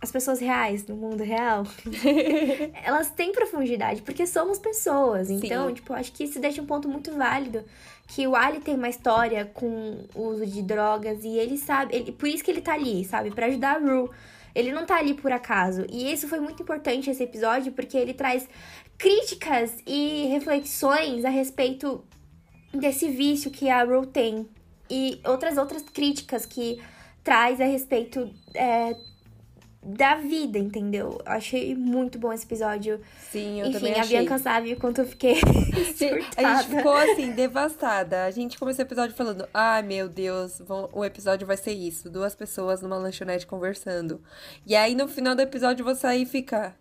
as 0.00 0.12
pessoas 0.12 0.38
reais 0.38 0.86
no 0.86 0.96
mundo 0.96 1.24
real, 1.24 1.64
elas 2.84 3.10
têm 3.10 3.32
profundidade, 3.32 4.02
porque 4.02 4.26
somos 4.26 4.58
pessoas. 4.58 5.28
Então, 5.28 5.68
Sim. 5.68 5.74
tipo, 5.74 5.92
acho 5.92 6.12
que 6.12 6.24
isso 6.24 6.40
deixa 6.40 6.62
um 6.62 6.66
ponto 6.66 6.88
muito 6.88 7.12
válido. 7.12 7.64
Que 8.06 8.26
o 8.26 8.34
Ali 8.34 8.60
tem 8.60 8.74
uma 8.74 8.88
história 8.88 9.44
com 9.44 10.06
o 10.14 10.22
uso 10.28 10.46
de 10.46 10.62
drogas 10.62 11.24
e 11.24 11.36
ele 11.36 11.58
sabe. 11.58 11.94
Ele, 11.94 12.12
por 12.12 12.28
isso 12.28 12.44
que 12.44 12.50
ele 12.50 12.62
tá 12.62 12.74
ali, 12.74 13.04
sabe? 13.04 13.30
Pra 13.30 13.46
ajudar 13.46 13.76
a 13.76 13.78
Rue. 13.78 14.08
Ele 14.54 14.72
não 14.72 14.86
tá 14.86 14.96
ali 14.96 15.14
por 15.14 15.30
acaso. 15.30 15.84
E 15.90 16.10
isso 16.10 16.26
foi 16.26 16.40
muito 16.40 16.62
importante 16.62 17.10
esse 17.10 17.22
episódio, 17.22 17.72
porque 17.72 17.96
ele 17.96 18.14
traz 18.14 18.48
críticas 18.96 19.76
e 19.86 20.26
reflexões 20.26 21.24
a 21.24 21.28
respeito 21.28 22.02
desse 22.72 23.08
vício 23.08 23.50
que 23.50 23.68
a 23.68 23.82
Rue 23.84 24.06
tem. 24.06 24.48
E 24.90 25.20
outras 25.24 25.58
outras 25.58 25.82
críticas 25.82 26.46
que 26.46 26.80
traz 27.22 27.60
a 27.60 27.64
respeito 27.64 28.30
é, 28.54 28.94
da 29.82 30.16
vida, 30.16 30.58
entendeu? 30.58 31.18
Eu 31.24 31.32
achei 31.32 31.74
muito 31.74 32.18
bom 32.18 32.32
esse 32.32 32.44
episódio. 32.44 33.00
Sim, 33.30 33.60
eu 33.60 33.66
Enfim, 33.66 33.78
também 33.78 33.94
a 33.94 34.00
achei. 34.00 34.18
Bianca 34.18 34.38
sabe 34.38 34.72
o 34.72 34.76
quanto 34.76 35.02
eu 35.02 35.06
fiquei 35.06 35.34
a 36.36 36.56
gente 36.56 36.76
ficou 36.76 36.92
assim, 36.96 37.32
devastada. 37.32 38.24
A 38.24 38.30
gente 38.30 38.58
começou 38.58 38.84
o 38.84 38.88
episódio 38.88 39.14
falando: 39.14 39.46
ai 39.52 39.82
meu 39.82 40.08
Deus, 40.08 40.58
vão- 40.66 40.88
o 40.92 41.04
episódio 41.04 41.46
vai 41.46 41.56
ser 41.56 41.72
isso: 41.72 42.10
duas 42.10 42.34
pessoas 42.34 42.80
numa 42.82 42.96
lanchonete 42.96 43.46
conversando. 43.46 44.20
E 44.66 44.74
aí 44.74 44.94
no 44.94 45.06
final 45.06 45.34
do 45.34 45.42
episódio 45.42 45.84
você 45.84 46.06
aí 46.06 46.26
fica: 46.26 46.74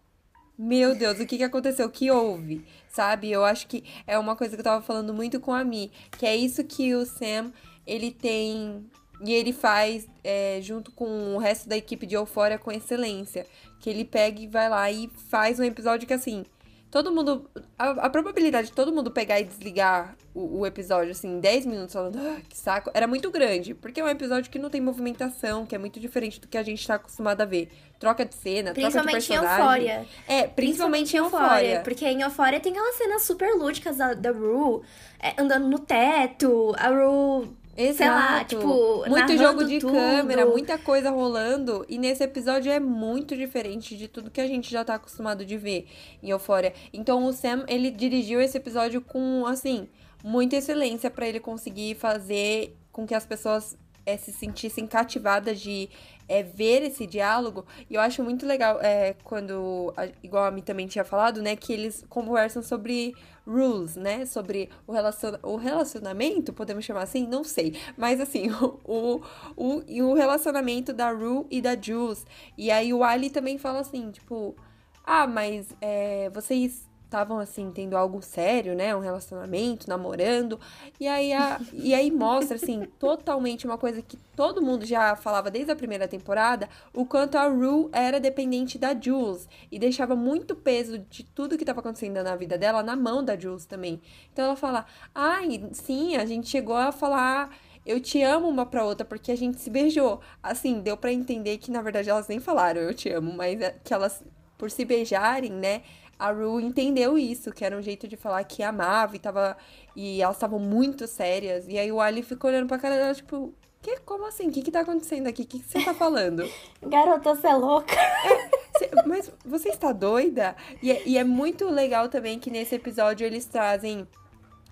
meu 0.58 0.96
Deus, 0.96 1.20
o 1.20 1.26
que 1.26 1.38
que 1.38 1.44
aconteceu? 1.44 1.88
O 1.88 1.92
que 1.92 2.10
houve? 2.10 2.66
Sabe? 2.90 3.32
Eu 3.32 3.46
acho 3.46 3.68
que 3.68 3.84
é 4.08 4.18
uma 4.18 4.36
coisa 4.36 4.56
que 4.56 4.62
eu 4.62 4.64
tava 4.64 4.82
falando 4.84 5.14
muito 5.14 5.40
com 5.40 5.54
a 5.54 5.64
Mi, 5.64 5.92
que 6.18 6.26
é 6.26 6.36
isso 6.36 6.64
que 6.64 6.96
o 6.96 7.06
Sam 7.06 7.52
ele 7.86 8.12
tem. 8.12 8.86
E 9.24 9.34
ele 9.34 9.54
faz 9.54 10.08
é, 10.24 10.60
junto 10.62 10.92
com 10.92 11.36
o 11.36 11.38
resto 11.38 11.68
da 11.70 11.78
equipe 11.78 12.06
de 12.06 12.16
Euphoria 12.16 12.58
com 12.58 12.72
excelência. 12.72 13.46
Que 13.80 13.90
ele 13.90 14.04
pega 14.04 14.42
e 14.42 14.48
vai 14.48 14.68
lá 14.70 14.92
e 14.92 15.10
faz 15.30 15.60
um 15.60 15.64
episódio 15.64 16.08
que 16.08 16.14
assim 16.14 16.44
todo 16.89 17.12
mundo. 17.12 17.50
A, 17.77 17.89
a, 17.89 18.10
probabilidade 18.10 18.67
de 18.67 18.74
todo 18.74 18.91
mundo 18.91 19.12
pegar 19.12 19.39
e 19.39 19.44
desligar 19.44 20.15
o, 20.34 20.60
o 20.60 20.65
episódio, 20.65 21.12
assim, 21.12 21.27
em 21.27 21.39
10 21.39 21.65
minutos, 21.65 21.94
falando, 21.94 22.17
ah, 22.17 22.38
que 22.48 22.58
saco, 22.58 22.89
era 22.94 23.08
muito 23.08 23.29
grande. 23.29 23.74
Porque 23.74 24.00
é 24.00 24.03
um 24.03 24.08
episódio 24.08 24.50
que 24.50 24.58
não 24.60 24.70
tem 24.70 24.82
movimentação, 24.82 25.65
que 25.65 25.75
é 25.75 25.77
muito 25.77 26.00
diferente 26.00 26.39
do 26.39 26.48
que 26.48 26.58
a 26.58 26.63
gente 26.63 26.86
tá 26.86 26.96
acostumado 26.96 27.41
a 27.41 27.46
ver. 27.46 27.70
Troca 28.00 28.25
de 28.25 28.36
cena, 28.36 28.74
troca 28.74 28.89
de 28.89 28.94
personagem. 28.94 29.20
Principalmente 29.20 29.34
em 29.34 29.36
Eufória. 29.36 30.08
É, 30.27 30.48
principalmente, 30.48 31.13
em 31.13 31.20
Eufória. 31.20 31.82
Porque 31.82 32.06
em 32.06 32.22
Eufória 32.22 32.60
tem 32.60 32.72
aquelas 32.72 32.96
cenas 32.96 33.24
super 33.24 33.53
lúdicas 33.56 33.98
da, 33.98 34.13
da 34.13 34.32
Rue, 34.32 34.82
é, 35.20 35.34
andando 35.41 35.67
no 35.67 35.79
teto, 35.79 36.75
a 36.77 36.89
Rue 36.89 37.48
Exato. 37.78 37.98
Sei 37.98 38.10
lá, 38.10 38.44
tipo, 38.44 39.08
muito 39.08 39.38
jogo 39.38 39.64
de 39.64 39.78
tudo. 39.78 39.94
câmera, 39.94 40.48
muita 40.48 40.80
coisa 40.80 41.12
rolando. 41.12 41.86
E 41.88 42.00
nesse 42.00 42.24
episódio 42.24 42.72
é 42.72 42.80
muito 42.80 43.38
diferente 43.38 43.96
de 43.96 44.08
tudo 44.08 44.32
que 44.32 44.42
a 44.42 44.48
gente 44.48 44.72
já 44.72 44.84
tá 44.84 44.96
acostumado 44.96 45.46
de 45.46 45.58
ver 45.58 45.88
em 46.24 46.32
Euphoria. 46.32 46.74
Então 46.92 47.24
o 47.24 47.32
Sam, 47.32 47.66
ele 47.68 47.92
dirigiu 47.92 48.42
esse 48.42 48.58
episódio 48.58 49.00
com, 49.00 49.46
assim, 49.46 49.88
muita 50.24 50.56
excelência 50.56 51.12
para 51.12 51.28
ele 51.28 51.40
conseguir 51.40 51.94
fazer 51.96 52.76
com 52.92 53.06
que 53.06 53.14
as 53.14 53.28
pessoas 53.28 53.78
é, 54.08 54.16
se 54.16 54.32
sentissem 54.32 54.88
cativadas 54.88 55.60
de 55.60 55.90
é, 56.30 56.42
ver 56.42 56.82
esse 56.84 57.06
diálogo. 57.06 57.66
E 57.90 57.96
eu 57.96 58.02
acho 58.02 58.24
muito 58.24 58.46
legal 58.46 58.80
é, 58.82 59.14
quando, 59.24 59.94
igual 60.24 60.46
a 60.46 60.52
mim 60.52 60.62
também 60.62 60.88
tinha 60.88 61.04
falado, 61.04 61.42
né, 61.42 61.58
que 61.58 61.74
eles 61.74 62.06
conversam 62.10 62.64
sobre 62.64 63.14
rules, 63.46 63.96
né? 63.98 64.26
Sobre 64.26 64.70
o, 64.86 64.92
relaciona 64.94 65.40
o 65.44 65.58
relacionamento, 65.58 66.54
podemos 66.54 66.86
chamar 66.86 67.04
assim? 67.04 67.28
Não 67.28 67.44
sei. 67.44 67.76
Mas 67.98 68.20
assim, 68.22 68.50
o, 68.86 69.22
o, 69.56 69.84
o, 70.04 70.14
relacionamento 70.14 70.94
da 70.94 71.12
Ru 71.12 71.46
e 71.52 71.62
da 71.62 71.76
Jules. 71.80 72.26
E 72.58 72.72
aí 72.72 72.94
o 72.94 73.04
Ali 73.04 73.30
também 73.30 73.58
fala 73.58 73.82
assim, 73.82 74.10
tipo, 74.12 74.56
ah, 75.04 75.28
mas 75.28 75.68
é, 75.82 76.30
vocês 76.30 76.87
estavam 77.08 77.40
assim 77.40 77.72
tendo 77.72 77.98
algo 77.98 78.22
sério, 78.22 78.76
né, 78.76 78.96
um 78.96 79.00
relacionamento, 79.00 79.90
namorando, 79.90 80.60
e 81.00 81.08
aí 81.08 81.34
a, 81.34 81.60
e 81.74 81.94
aí 81.94 82.12
mostra 82.12 82.58
assim 82.58 82.86
totalmente 83.00 83.66
uma 83.66 83.78
coisa 83.78 84.02
que 84.02 84.18
todo 84.36 84.62
mundo 84.62 84.86
já 84.86 85.16
falava 85.16 85.50
desde 85.50 85.72
a 85.72 85.76
primeira 85.76 86.08
temporada, 86.08 86.70
o 86.94 87.06
quanto 87.06 87.38
a 87.38 87.48
Rue 87.48 87.90
era 87.92 88.20
dependente 88.20 88.78
da 88.78 88.94
Jules 88.94 89.48
e 89.72 89.80
deixava 89.80 90.16
muito 90.16 90.56
peso 90.56 91.00
de 91.00 91.24
tudo 91.24 91.58
que 91.58 91.64
estava 91.64 91.80
acontecendo 91.80 92.22
na 92.22 92.36
vida 92.36 92.58
dela 92.58 92.84
na 92.84 92.96
mão 92.96 93.24
da 93.24 93.38
Jules 93.38 93.66
também. 93.66 94.02
Então 94.32 94.46
ela 94.46 94.56
fala: 94.56 94.86
"Ai, 95.16 95.70
sim, 95.72 96.16
a 96.16 96.26
gente 96.26 96.48
chegou 96.48 96.76
a 96.76 96.92
falar 96.92 97.50
eu 97.86 98.02
te 98.02 98.22
amo 98.22 98.50
uma 98.50 98.66
pra 98.66 98.84
outra 98.84 99.06
porque 99.06 99.32
a 99.32 99.38
gente 99.38 99.60
se 99.62 99.70
beijou. 99.70 100.20
Assim, 100.44 100.82
deu 100.82 100.98
para 100.98 101.14
entender 101.14 101.58
que 101.58 101.72
na 101.72 101.82
verdade 101.82 102.10
elas 102.10 102.28
nem 102.28 102.38
falaram 102.38 102.82
eu 102.82 102.94
te 102.94 103.10
amo, 103.10 103.32
mas 103.32 103.62
é 103.62 103.74
que 103.82 103.94
elas 103.94 104.22
por 104.58 104.72
se 104.72 104.84
beijarem, 104.84 105.52
né, 105.52 105.84
a 106.20 106.32
Ru 106.32 106.60
entendeu 106.60 107.18
isso, 107.18 107.52
que 107.52 107.64
era 107.64 107.78
um 107.78 107.82
jeito 107.82 108.08
de 108.08 108.18
falar 108.18 108.44
que 108.44 108.64
amava 108.64 109.16
e 109.16 109.20
tava. 109.20 109.58
E 109.96 110.22
elas 110.22 110.36
estavam 110.36 110.60
muito 110.60 111.08
sérias. 111.08 111.68
E 111.68 111.78
aí 111.78 111.92
o 111.92 112.00
Ali 112.00 112.24
ficou 112.24 112.50
olhando 112.50 112.68
pra 112.68 112.78
cara 112.78 112.96
dela, 112.96 113.14
tipo, 113.14 113.54
que, 113.82 113.98
como 114.02 114.26
assim? 114.26 114.50
O 114.50 114.52
que 114.52 114.62
que 114.62 114.72
tá 114.72 114.82
acontecendo 114.82 115.28
aqui? 115.28 115.44
O 115.44 115.46
que, 115.46 115.60
que 115.60 115.66
você 115.66 115.84
tá 115.84 115.94
falando? 115.94 116.50
Garota, 116.84 117.36
você 117.36 117.48
é 117.48 117.56
louca. 117.56 117.96
É, 117.96 118.50
cê, 118.78 118.90
mas 119.06 119.32
você 119.46 119.70
está 119.70 119.92
doida? 119.92 120.56
E 120.82 120.92
é, 120.92 121.02
e 121.06 121.18
é 121.18 121.24
muito 121.24 121.70
legal 121.70 122.10
também 122.10 122.38
que 122.40 122.52
nesse 122.52 122.76
episódio 122.76 123.26
eles 123.26 123.46
trazem 123.46 124.08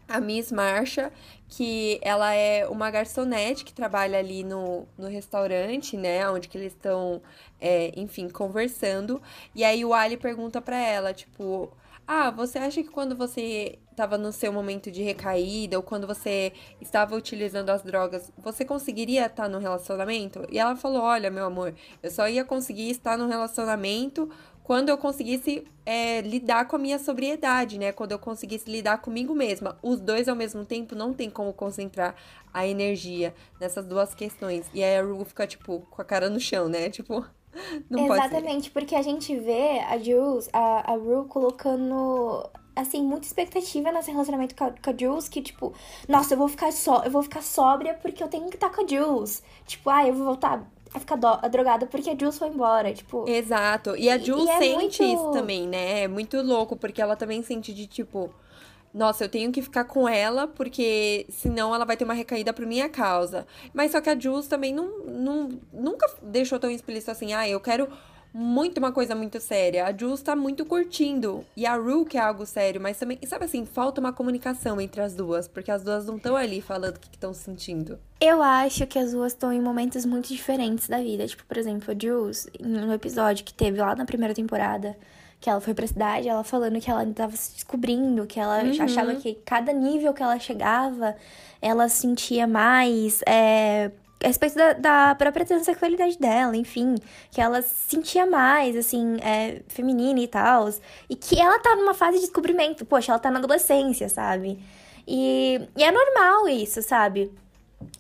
a 0.08 0.20
Miss 0.20 0.52
Marcha, 0.52 1.12
que 1.48 2.00
ela 2.02 2.34
é 2.34 2.68
uma 2.68 2.90
garçonete 2.90 3.64
que 3.66 3.74
trabalha 3.74 4.20
ali 4.20 4.44
no, 4.44 4.88
no 4.98 5.08
restaurante, 5.08 5.98
né? 5.98 6.30
Onde 6.30 6.48
que 6.48 6.58
eles 6.58 6.74
estão, 6.74 7.22
é, 7.60 7.92
enfim, 7.96 8.30
conversando. 8.30 9.22
E 9.54 9.64
aí 9.64 9.84
o 9.84 9.94
Ali 9.94 10.18
pergunta 10.18 10.62
pra 10.62 10.78
ela, 10.78 11.14
tipo... 11.14 11.72
Ah, 12.08 12.30
você 12.30 12.60
acha 12.60 12.84
que 12.84 12.90
quando 12.90 13.16
você 13.16 13.80
estava 13.90 14.16
no 14.16 14.32
seu 14.32 14.54
momento 14.54 14.92
de 14.92 15.02
recaída 15.02 15.76
ou 15.76 15.82
quando 15.82 16.06
você 16.06 16.54
estava 16.80 17.16
utilizando 17.16 17.72
as 17.72 17.82
drogas, 17.82 18.32
você 18.38 18.64
conseguiria 18.64 19.26
estar 19.26 19.50
no 19.50 19.58
relacionamento? 19.58 20.46
E 20.52 20.60
ela 20.60 20.76
falou: 20.76 21.02
Olha, 21.02 21.32
meu 21.32 21.46
amor, 21.46 21.74
eu 22.04 22.12
só 22.12 22.30
ia 22.30 22.46
conseguir 22.46 22.92
estar 22.92 23.18
no 23.18 23.28
relacionamento 23.28 24.30
quando 24.66 24.90
eu 24.90 24.98
conseguisse 24.98 25.64
é, 25.86 26.22
lidar 26.22 26.68
com 26.68 26.76
a 26.76 26.80
minha 26.80 26.98
sobriedade, 26.98 27.78
né? 27.78 27.92
Quando 27.92 28.14
eu 28.14 28.18
conseguisse 28.18 28.68
lidar 28.68 28.98
comigo 28.98 29.36
mesma. 29.36 29.78
Os 29.80 30.02
dois 30.02 30.28
ao 30.28 30.36
mesmo 30.36 30.66
tempo 30.66 30.96
não 30.96 31.14
tem 31.14 31.30
como 31.30 31.54
concentrar 31.54 32.16
a 32.52 32.66
energia 32.66 33.32
nessas 33.62 33.86
duas 33.86 34.16
questões. 34.16 34.66
E 34.74 34.84
aí 34.84 34.98
a 34.98 35.04
Ru 35.04 35.24
fica, 35.24 35.46
tipo, 35.46 35.82
com 35.92 36.02
a 36.02 36.04
cara 36.04 36.32
no 36.32 36.40
chão, 36.40 36.68
né? 36.68 36.90
Tipo, 36.90 37.24
não 37.88 38.06
Exatamente, 38.06 38.72
porque 38.72 38.96
a 38.96 39.04
gente 39.04 39.38
vê 39.38 39.82
a 39.88 40.00
Jules, 40.00 40.50
a, 40.52 40.96
a 40.96 40.98
colocando 41.30 42.50
assim, 42.76 43.04
muita 43.04 43.28
expectativa 43.28 43.92
nesse 43.92 44.10
relacionamento 44.10 44.56
com 44.56 44.64
a, 44.64 44.72
com 44.72 44.90
a 44.90 44.98
Jules, 44.98 45.30
que, 45.30 45.44
tipo, 45.44 45.76
nossa, 46.10 46.34
eu 46.34 46.40
vou 46.40 46.48
ficar 46.48 46.72
só, 46.74 47.04
eu 47.04 47.12
vou 47.12 47.22
ficar 47.22 47.44
sóbria 47.44 47.94
porque 48.02 48.22
eu 48.22 48.28
tenho 48.28 48.50
que 48.50 48.56
estar 48.56 48.72
com 48.72 48.84
a 48.84 48.88
Jules. 48.88 49.44
Tipo, 49.68 49.92
ah, 49.92 50.08
eu 50.08 50.14
vou 50.16 50.26
voltar 50.26 50.66
a 50.98 51.00
ficar 51.00 51.16
drogada 51.50 51.86
porque 51.86 52.10
a 52.10 52.18
Jules 52.18 52.38
foi 52.38 52.48
embora, 52.48 52.94
tipo... 52.94 53.26
Exato, 53.28 53.96
e 53.96 54.10
a 54.10 54.18
Jules 54.18 54.46
e, 54.46 54.50
é 54.50 54.58
sente 54.60 55.04
muito... 55.04 55.04
isso 55.04 55.32
também, 55.32 55.68
né? 55.68 56.04
É 56.04 56.08
muito 56.08 56.42
louco, 56.42 56.76
porque 56.76 57.02
ela 57.02 57.16
também 57.16 57.42
sente 57.44 57.74
de, 57.74 57.88
tipo... 57.88 58.34
Nossa, 58.94 59.26
eu 59.26 59.30
tenho 59.30 59.52
que 59.52 59.62
ficar 59.62 59.84
com 59.84 60.08
ela, 60.08 60.48
porque 60.48 61.26
senão 61.30 61.76
ela 61.76 61.84
vai 61.84 61.98
ter 61.98 62.06
uma 62.06 62.14
recaída 62.14 62.54
por 62.54 62.66
minha 62.66 62.88
causa. 62.88 63.46
Mas 63.74 63.92
só 63.92 64.00
que 64.00 64.10
a 64.10 64.18
Jules 64.18 64.48
também 64.48 64.74
não, 64.74 65.00
não, 65.00 65.50
nunca 65.74 66.10
deixou 66.22 66.58
tão 66.58 66.70
explícito 66.70 67.12
assim, 67.12 67.34
ah, 67.34 67.48
eu 67.48 67.60
quero 67.60 67.90
muito 68.38 68.80
uma 68.80 68.92
coisa 68.92 69.16
muito 69.16 69.40
séria. 69.40 69.86
A 69.86 69.96
Jules 69.96 70.22
tá 70.22 70.36
muito 70.36 70.66
curtindo. 70.66 71.46
E 71.56 71.66
a 71.66 71.78
Rue 71.78 72.04
quer 72.04 72.20
algo 72.20 72.46
sério, 72.46 72.82
mas 72.82 73.00
também, 73.00 73.18
sabe 73.26 73.46
assim, 73.46 73.66
falta 73.66 74.02
uma 74.02 74.12
comunicação 74.12 74.82
entre 74.82 75.00
as 75.00 75.14
duas, 75.16 75.48
porque 75.48 75.72
as 75.72 75.84
duas 75.84 76.06
não 76.06 76.18
estão 76.18 76.36
ali 76.36 76.60
falando 76.60 76.98
o 76.98 77.00
que 77.00 77.08
estão 77.14 77.34
sentindo. 77.34 77.98
Eu 78.20 78.44
acho 78.44 78.86
que 78.88 79.00
as 79.00 79.14
duas 79.14 79.32
estão 79.32 79.54
em 79.54 79.62
momentos 79.62 80.06
muito 80.06 80.28
diferentes 80.28 80.90
da 80.90 80.98
vida. 80.98 81.26
Tipo, 81.26 81.46
por 81.46 81.56
exemplo, 81.56 81.90
a 81.90 81.96
Jules, 81.98 82.50
no 82.60 82.94
episódio 82.94 83.46
que 83.46 83.54
teve 83.54 83.80
lá 83.80 83.96
na 83.96 84.04
primeira 84.04 84.34
temporada, 84.34 84.98
que 85.40 85.50
ela 85.50 85.62
foi 85.62 85.74
pra 85.74 85.88
cidade, 85.88 86.28
ela 86.28 86.44
falando 86.44 86.78
que 86.82 86.92
ela 86.92 87.06
tava 87.14 87.38
se 87.38 87.54
descobrindo, 87.54 88.28
que 88.28 88.38
ela 88.38 88.64
uhum. 88.64 88.82
achava 88.82 89.16
que 89.16 89.36
cada 89.46 89.72
nível 89.72 90.14
que 90.14 90.22
ela 90.22 90.38
chegava, 90.40 91.16
ela 91.62 91.88
sentia 91.88 92.46
mais. 92.46 93.22
É 93.26 93.92
a 94.26 94.28
respeito 94.28 94.56
da, 94.56 94.74
da 94.74 95.16
própria 95.16 95.46
transexualidade 95.46 96.18
dela, 96.18 96.58
enfim, 96.58 96.96
que 97.30 97.40
ela 97.40 97.62
se 97.62 97.96
sentia 97.96 98.26
mais, 98.26 98.76
assim, 98.76 99.18
é, 99.22 99.62
feminina 99.68 100.20
e 100.20 100.28
tal, 100.28 100.68
e 101.08 101.16
que 101.16 101.40
ela 101.40 101.60
tá 101.60 101.76
numa 101.76 101.94
fase 101.94 102.18
de 102.18 102.24
descobrimento, 102.24 102.86
poxa, 102.86 103.12
ela 103.12 103.20
tá 103.20 103.30
na 103.30 103.38
adolescência, 103.38 104.10
sabe? 104.10 104.60
E, 105.08 105.62
e 105.78 105.84
é 105.84 105.92
normal 105.92 106.50
isso, 106.50 106.82
sabe? 106.82 107.32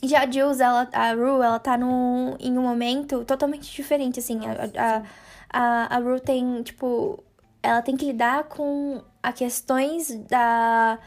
Já 0.03 0.23
a 0.23 0.31
Jules, 0.31 0.59
ela, 0.59 0.89
a 0.91 1.13
Rue, 1.13 1.43
ela 1.43 1.59
tá 1.59 1.77
num, 1.77 2.35
em 2.39 2.57
um 2.57 2.63
momento 2.63 3.23
totalmente 3.23 3.71
diferente, 3.71 4.19
assim, 4.19 4.39
a, 4.47 4.53
a, 4.81 5.03
a, 5.49 5.95
a 5.95 5.99
Rue 5.99 6.19
tem, 6.19 6.63
tipo, 6.63 7.23
ela 7.61 7.83
tem 7.83 7.95
que 7.95 8.05
lidar 8.05 8.45
com 8.45 9.01
as 9.21 9.35
questões 9.35 10.09
da, 10.27 10.97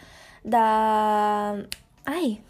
da, 0.45 1.57
ai, 2.07 2.41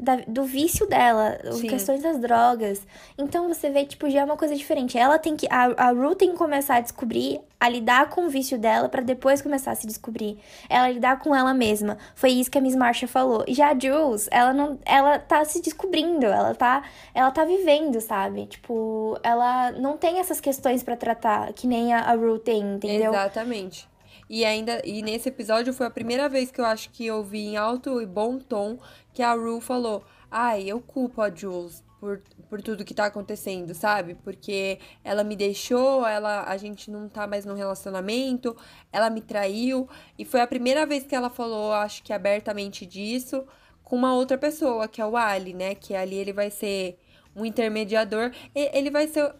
da, 0.00 0.16
do 0.26 0.44
vício 0.44 0.86
dela, 0.86 1.38
Sim. 1.52 1.68
questões 1.68 2.02
das 2.02 2.18
drogas. 2.18 2.86
Então 3.16 3.48
você 3.48 3.70
vê, 3.70 3.84
tipo, 3.84 4.08
já 4.10 4.20
é 4.20 4.24
uma 4.24 4.36
coisa 4.36 4.54
diferente. 4.54 4.98
Ela 4.98 5.18
tem 5.18 5.36
que. 5.36 5.46
A, 5.50 5.88
a 5.88 5.90
Ru 5.90 6.14
tem 6.14 6.30
que 6.30 6.36
começar 6.36 6.76
a 6.76 6.80
descobrir, 6.80 7.40
a 7.58 7.68
lidar 7.68 8.10
com 8.10 8.26
o 8.26 8.28
vício 8.28 8.58
dela 8.58 8.88
para 8.88 9.02
depois 9.02 9.42
começar 9.42 9.72
a 9.72 9.74
se 9.74 9.86
descobrir. 9.86 10.38
Ela 10.68 10.90
lidar 10.90 11.18
com 11.18 11.34
ela 11.34 11.54
mesma. 11.54 11.98
Foi 12.14 12.30
isso 12.30 12.50
que 12.50 12.58
a 12.58 12.60
Miss 12.60 12.76
Marcia 12.76 13.08
falou. 13.08 13.44
E 13.46 13.54
já 13.54 13.70
a 13.70 13.78
Jules, 13.78 14.28
ela 14.30 14.52
não. 14.52 14.78
Ela 14.84 15.18
tá 15.18 15.44
se 15.44 15.60
descobrindo, 15.60 16.26
ela 16.26 16.54
tá. 16.54 16.82
Ela 17.14 17.30
tá 17.30 17.44
vivendo, 17.44 18.00
sabe? 18.00 18.46
Tipo, 18.46 19.18
ela 19.22 19.72
não 19.72 19.96
tem 19.96 20.18
essas 20.18 20.40
questões 20.40 20.82
para 20.82 20.96
tratar, 20.96 21.52
que 21.52 21.66
nem 21.66 21.92
a, 21.92 22.00
a 22.00 22.14
Ru 22.14 22.38
tem, 22.38 22.74
entendeu? 22.74 23.12
Exatamente. 23.12 23.88
E 24.28 24.44
ainda 24.44 24.82
e 24.84 25.02
nesse 25.02 25.28
episódio 25.28 25.72
foi 25.72 25.86
a 25.86 25.90
primeira 25.90 26.28
vez 26.28 26.50
que 26.50 26.60
eu 26.60 26.64
acho 26.64 26.90
que 26.90 27.06
eu 27.06 27.22
vi 27.22 27.40
em 27.40 27.56
alto 27.56 28.00
e 28.00 28.06
bom 28.06 28.38
tom 28.38 28.78
que 29.12 29.22
a 29.22 29.32
Rue 29.34 29.60
falou: 29.60 30.04
"Ai, 30.30 30.64
eu 30.64 30.80
culpo 30.80 31.20
a 31.22 31.30
Jules 31.34 31.84
por, 32.00 32.22
por 32.48 32.62
tudo 32.62 32.84
que 32.84 32.94
tá 32.94 33.06
acontecendo, 33.06 33.74
sabe? 33.74 34.14
Porque 34.14 34.78
ela 35.02 35.24
me 35.24 35.36
deixou, 35.36 36.06
ela 36.06 36.44
a 36.44 36.56
gente 36.56 36.90
não 36.90 37.08
tá 37.08 37.26
mais 37.26 37.44
no 37.44 37.54
relacionamento, 37.54 38.56
ela 38.92 39.10
me 39.10 39.20
traiu, 39.20 39.88
e 40.18 40.24
foi 40.24 40.40
a 40.40 40.46
primeira 40.46 40.86
vez 40.86 41.04
que 41.04 41.14
ela 41.14 41.30
falou, 41.30 41.72
acho 41.72 42.02
que 42.02 42.12
abertamente 42.12 42.86
disso, 42.86 43.44
com 43.82 43.96
uma 43.96 44.14
outra 44.14 44.36
pessoa, 44.38 44.88
que 44.88 45.00
é 45.00 45.06
o 45.06 45.16
Ali, 45.16 45.52
né? 45.54 45.74
Que 45.74 45.94
ali 45.94 46.16
ele 46.16 46.32
vai 46.32 46.50
ser 46.50 46.98
um 47.34 47.44
intermediador, 47.44 48.32
ele 48.54 48.90
vai 48.90 49.06
ser 49.06 49.34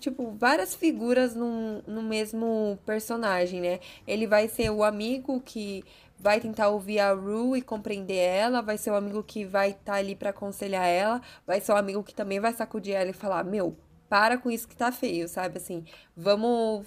tipo, 0.00 0.32
várias 0.32 0.74
figuras 0.74 1.34
no, 1.34 1.82
no 1.86 2.02
mesmo 2.02 2.78
personagem, 2.84 3.60
né? 3.60 3.80
Ele 4.06 4.26
vai 4.26 4.48
ser 4.48 4.70
o 4.70 4.82
amigo 4.82 5.40
que 5.40 5.84
vai 6.18 6.40
tentar 6.40 6.68
ouvir 6.68 7.00
a 7.00 7.12
Rue 7.12 7.58
e 7.58 7.62
compreender 7.62 8.16
ela, 8.16 8.62
vai 8.62 8.78
ser 8.78 8.90
o 8.90 8.94
amigo 8.94 9.22
que 9.22 9.44
vai 9.44 9.70
estar 9.70 9.92
tá 9.92 9.94
ali 9.94 10.14
para 10.14 10.30
aconselhar 10.30 10.86
ela, 10.86 11.20
vai 11.46 11.60
ser 11.60 11.72
o 11.72 11.76
amigo 11.76 12.02
que 12.02 12.14
também 12.14 12.38
vai 12.40 12.52
sacudir 12.52 12.94
ela 12.94 13.10
e 13.10 13.14
falar: 13.14 13.44
"Meu, 13.44 13.76
para 14.08 14.38
com 14.38 14.50
isso 14.50 14.68
que 14.68 14.76
tá 14.76 14.92
feio", 14.92 15.28
sabe 15.28 15.58
assim? 15.58 15.84
Vamos 16.16 16.86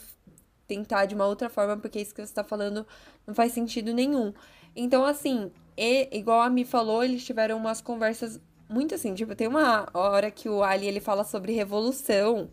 tentar 0.68 1.06
de 1.06 1.16
uma 1.16 1.26
outra 1.26 1.50
forma, 1.50 1.78
porque 1.78 2.00
isso 2.00 2.14
que 2.14 2.26
você 2.26 2.34
tá 2.34 2.44
falando 2.44 2.86
não 3.28 3.36
faz 3.36 3.52
sentido 3.52 3.94
nenhum. 3.94 4.34
Então, 4.76 5.06
assim, 5.06 5.52
e, 5.78 6.10
igual 6.18 6.42
a 6.42 6.50
Mi 6.50 6.66
falou, 6.66 7.04
eles 7.04 7.26
tiveram 7.26 7.58
umas 7.58 7.82
conversas 7.82 8.40
muito 8.70 8.96
assim, 8.96 9.14
tipo, 9.14 9.36
tem 9.36 9.48
uma 9.48 9.88
hora 9.94 10.32
que 10.32 10.50
o 10.50 10.64
Ali 10.64 10.88
ele 10.88 11.00
fala 11.00 11.24
sobre 11.24 11.54
revolução. 11.54 12.50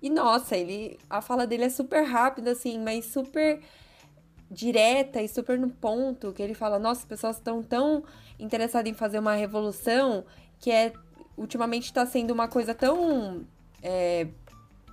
E 0.00 0.08
nossa, 0.08 0.56
ele 0.56 0.98
a 1.10 1.20
fala 1.20 1.46
dele 1.46 1.64
é 1.64 1.68
super 1.68 2.02
rápida 2.02 2.52
assim, 2.52 2.78
mas 2.78 3.06
super 3.06 3.60
direta 4.50 5.20
e 5.20 5.28
super 5.28 5.58
no 5.58 5.68
ponto, 5.70 6.32
que 6.32 6.42
ele 6.42 6.54
fala: 6.54 6.78
"Nossa, 6.78 7.00
as 7.00 7.06
pessoas 7.06 7.36
estão 7.36 7.62
tão 7.62 8.04
interessadas 8.38 8.90
em 8.90 8.94
fazer 8.94 9.18
uma 9.18 9.34
revolução 9.34 10.24
que 10.60 10.70
é 10.70 10.92
ultimamente 11.36 11.84
está 11.84 12.04
sendo 12.06 12.32
uma 12.32 12.48
coisa 12.48 12.74
tão 12.74 13.44
é, 13.82 14.26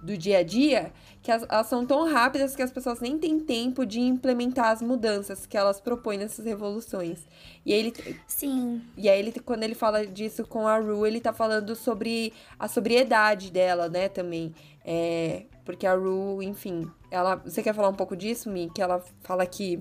do 0.05 0.15
dia 0.15 0.37
a 0.37 0.43
dia, 0.43 0.93
que 1.21 1.31
elas, 1.31 1.45
elas, 1.49 1.67
são 1.67 1.85
tão 1.85 2.07
rápidas 2.07 2.55
que 2.55 2.61
as 2.61 2.71
pessoas 2.71 2.99
nem 2.99 3.17
têm 3.17 3.39
tempo 3.39 3.85
de 3.85 3.99
implementar 3.99 4.67
as 4.67 4.81
mudanças 4.81 5.47
que 5.47 5.57
elas 5.57 5.81
propõem 5.81 6.19
nessas 6.19 6.45
revoluções. 6.45 7.25
E 7.65 7.73
ele 7.73 7.91
Sim. 8.27 8.81
E 8.95 9.09
aí 9.09 9.19
ele 9.19 9.31
quando 9.39 9.63
ele 9.63 9.73
fala 9.73 10.05
disso 10.05 10.45
com 10.45 10.67
a 10.67 10.77
Ru, 10.77 11.07
ele 11.07 11.19
tá 11.19 11.33
falando 11.33 11.75
sobre 11.75 12.31
a 12.59 12.67
sobriedade 12.67 13.51
dela, 13.51 13.89
né, 13.89 14.07
também. 14.07 14.53
É, 14.85 15.45
porque 15.65 15.87
a 15.87 15.95
Ru, 15.95 16.43
enfim, 16.43 16.89
ela, 17.09 17.37
você 17.37 17.63
quer 17.63 17.73
falar 17.73 17.89
um 17.89 17.95
pouco 17.95 18.15
disso, 18.15 18.49
Mi? 18.49 18.69
Que 18.69 18.81
ela 18.81 19.03
fala 19.21 19.45
que 19.47 19.79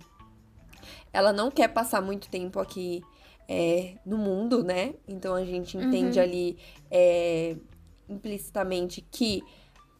ela 1.12 1.32
não 1.32 1.50
quer 1.50 1.68
passar 1.68 2.00
muito 2.00 2.28
tempo 2.30 2.58
aqui 2.58 3.02
é, 3.46 3.96
no 4.06 4.16
mundo, 4.16 4.64
né? 4.64 4.94
Então 5.06 5.34
a 5.34 5.44
gente 5.44 5.76
entende 5.76 6.18
uhum. 6.18 6.24
ali 6.24 6.58
é, 6.90 7.56
implicitamente 8.08 9.04
que 9.10 9.42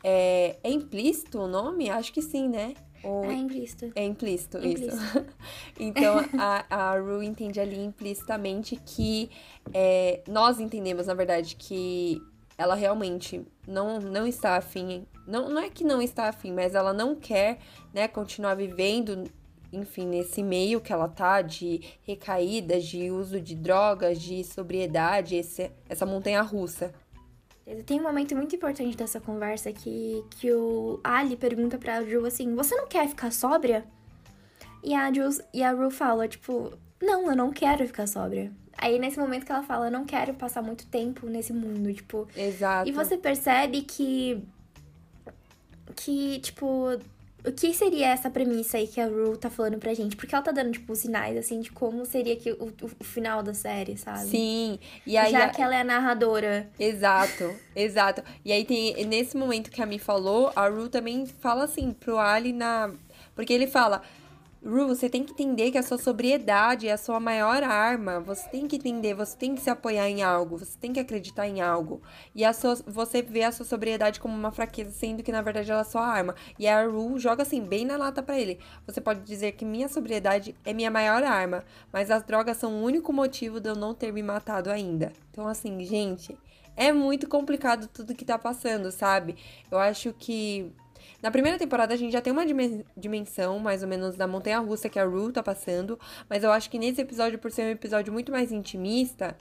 é, 0.04 0.56
é 0.62 0.70
implícito 0.70 1.40
o 1.40 1.48
nome? 1.48 1.88
Acho 1.88 2.12
que 2.12 2.20
sim, 2.20 2.46
né? 2.46 2.74
Ou... 3.02 3.24
É 3.24 3.34
implícito. 3.34 3.90
É 3.94 4.04
implícito, 4.04 4.58
implícito. 4.58 4.94
isso. 4.94 5.26
então, 5.80 6.16
a, 6.38 6.92
a 6.92 6.98
Ru 6.98 7.22
entende 7.22 7.58
ali 7.58 7.82
implicitamente 7.82 8.76
que 8.76 9.30
é, 9.72 10.22
nós 10.28 10.60
entendemos, 10.60 11.06
na 11.06 11.14
verdade, 11.14 11.56
que 11.56 12.20
ela 12.56 12.74
realmente 12.74 13.44
não, 13.66 13.98
não 13.98 14.26
está 14.26 14.56
afim. 14.56 15.06
Não, 15.26 15.48
não 15.48 15.60
é 15.60 15.70
que 15.70 15.84
não 15.84 16.00
está 16.00 16.28
afim, 16.28 16.52
mas 16.52 16.74
ela 16.74 16.92
não 16.92 17.14
quer 17.14 17.58
né, 17.92 18.06
continuar 18.06 18.54
vivendo, 18.54 19.24
enfim, 19.72 20.06
nesse 20.06 20.42
meio 20.42 20.80
que 20.80 20.92
ela 20.92 21.08
tá 21.08 21.40
de 21.40 21.80
recaídas, 22.02 22.84
de 22.84 23.10
uso 23.10 23.40
de 23.40 23.54
drogas, 23.54 24.20
de 24.20 24.44
sobriedade, 24.44 25.36
esse, 25.36 25.70
essa 25.88 26.06
montanha 26.06 26.42
russa. 26.42 26.92
Tem 27.86 27.98
um 27.98 28.02
momento 28.02 28.36
muito 28.36 28.54
importante 28.54 28.96
dessa 28.96 29.18
conversa 29.20 29.72
que, 29.72 30.22
que 30.38 30.52
o 30.52 31.00
Ali 31.02 31.34
pergunta 31.36 31.78
pra 31.78 32.04
Ju 32.04 32.26
assim: 32.26 32.54
Você 32.54 32.74
não 32.74 32.86
quer 32.86 33.08
ficar 33.08 33.32
sóbria? 33.32 33.84
E 34.82 34.94
a, 34.94 35.10
Ju, 35.10 35.42
e 35.52 35.62
a 35.62 35.72
Ru 35.72 35.90
fala, 35.90 36.28
tipo, 36.28 36.76
não, 37.02 37.30
eu 37.30 37.34
não 37.34 37.50
quero 37.50 37.86
ficar 37.86 38.06
sóbria. 38.06 38.52
Aí 38.76 38.98
nesse 38.98 39.18
momento 39.18 39.46
que 39.46 39.52
ela 39.52 39.62
fala, 39.62 39.86
eu 39.86 39.90
não 39.90 40.04
quero 40.04 40.34
passar 40.34 40.60
muito 40.60 40.86
tempo 40.86 41.26
nesse 41.26 41.54
mundo, 41.54 41.92
tipo. 41.94 42.28
Exato. 42.36 42.88
E 42.88 42.92
você 42.92 43.16
percebe 43.16 43.80
que. 43.80 44.44
Que, 45.96 46.38
tipo, 46.40 46.98
o 47.46 47.52
que 47.52 47.74
seria 47.74 48.08
essa 48.08 48.30
premissa 48.30 48.78
aí 48.78 48.86
que 48.86 49.00
a 49.00 49.06
Rue 49.06 49.36
tá 49.36 49.50
falando 49.50 49.78
pra 49.78 49.92
gente? 49.92 50.16
Porque 50.16 50.34
ela 50.34 50.42
tá 50.42 50.50
dando, 50.50 50.72
tipo, 50.72 50.96
sinais, 50.96 51.36
assim, 51.36 51.60
de 51.60 51.70
como 51.70 52.06
seria 52.06 52.34
que 52.36 52.50
o, 52.52 52.72
o, 53.00 53.04
final 53.04 53.42
da 53.42 53.52
série, 53.52 53.98
sabe? 53.98 54.26
Sim. 54.26 54.78
E 55.06 55.16
aí, 55.16 55.30
Já 55.30 55.44
a... 55.44 55.48
que 55.50 55.60
ela 55.60 55.74
é 55.74 55.80
a 55.80 55.84
narradora. 55.84 56.70
Exato, 56.78 57.54
exato. 57.76 58.22
E 58.44 58.50
aí 58.50 58.64
tem, 58.64 59.04
nesse 59.04 59.36
momento 59.36 59.70
que 59.70 59.82
a 59.82 59.86
Mi 59.86 59.98
falou, 59.98 60.52
a 60.56 60.68
Rue 60.68 60.88
também 60.88 61.26
fala 61.26 61.64
assim 61.64 61.92
pro 61.92 62.18
Ali 62.18 62.52
na... 62.52 62.90
Porque 63.34 63.52
ele 63.52 63.66
fala, 63.66 64.00
Ru, 64.66 64.88
você 64.88 65.10
tem 65.10 65.22
que 65.22 65.32
entender 65.32 65.70
que 65.70 65.76
a 65.76 65.82
sua 65.82 65.98
sobriedade 65.98 66.88
é 66.88 66.92
a 66.92 66.96
sua 66.96 67.20
maior 67.20 67.62
arma. 67.62 68.18
Você 68.20 68.48
tem 68.48 68.66
que 68.66 68.76
entender, 68.76 69.12
você 69.12 69.36
tem 69.36 69.54
que 69.54 69.60
se 69.60 69.68
apoiar 69.68 70.08
em 70.08 70.22
algo, 70.22 70.56
você 70.56 70.78
tem 70.78 70.90
que 70.90 70.98
acreditar 70.98 71.46
em 71.46 71.60
algo. 71.60 72.00
E 72.34 72.46
a 72.46 72.52
sua, 72.54 72.74
você 72.86 73.20
vê 73.20 73.42
a 73.42 73.52
sua 73.52 73.66
sobriedade 73.66 74.18
como 74.18 74.34
uma 74.34 74.50
fraqueza, 74.50 74.90
sendo 74.90 75.22
que 75.22 75.30
na 75.30 75.42
verdade 75.42 75.70
ela 75.70 75.82
é 75.82 75.84
sua 75.84 76.06
arma. 76.06 76.34
E 76.58 76.66
a 76.66 76.82
Ru 76.86 77.18
joga 77.18 77.42
assim, 77.42 77.60
bem 77.60 77.84
na 77.84 77.98
lata 77.98 78.22
para 78.22 78.40
ele. 78.40 78.58
Você 78.86 79.02
pode 79.02 79.20
dizer 79.20 79.52
que 79.52 79.66
minha 79.66 79.86
sobriedade 79.86 80.54
é 80.64 80.72
minha 80.72 80.90
maior 80.90 81.22
arma, 81.22 81.62
mas 81.92 82.10
as 82.10 82.22
drogas 82.22 82.56
são 82.56 82.72
o 82.72 82.82
único 82.82 83.12
motivo 83.12 83.60
de 83.60 83.68
eu 83.68 83.76
não 83.76 83.92
ter 83.92 84.14
me 84.14 84.22
matado 84.22 84.70
ainda. 84.70 85.12
Então, 85.30 85.46
assim, 85.46 85.84
gente, 85.84 86.38
é 86.74 86.90
muito 86.90 87.28
complicado 87.28 87.86
tudo 87.88 88.14
que 88.14 88.24
tá 88.24 88.38
passando, 88.38 88.90
sabe? 88.90 89.36
Eu 89.70 89.78
acho 89.78 90.14
que 90.14 90.72
na 91.24 91.30
primeira 91.30 91.56
temporada 91.56 91.94
a 91.94 91.96
gente 91.96 92.12
já 92.12 92.20
tem 92.20 92.30
uma 92.30 92.44
dimensão, 92.94 93.58
mais 93.58 93.82
ou 93.82 93.88
menos, 93.88 94.14
da 94.14 94.26
montanha 94.26 94.58
russa 94.58 94.90
que 94.90 94.98
a 94.98 95.06
Rue 95.06 95.32
tá 95.32 95.42
passando, 95.42 95.98
mas 96.28 96.44
eu 96.44 96.52
acho 96.52 96.68
que 96.68 96.78
nesse 96.78 97.00
episódio, 97.00 97.38
por 97.38 97.50
ser 97.50 97.62
um 97.62 97.70
episódio 97.70 98.12
muito 98.12 98.30
mais 98.30 98.52
intimista, 98.52 99.34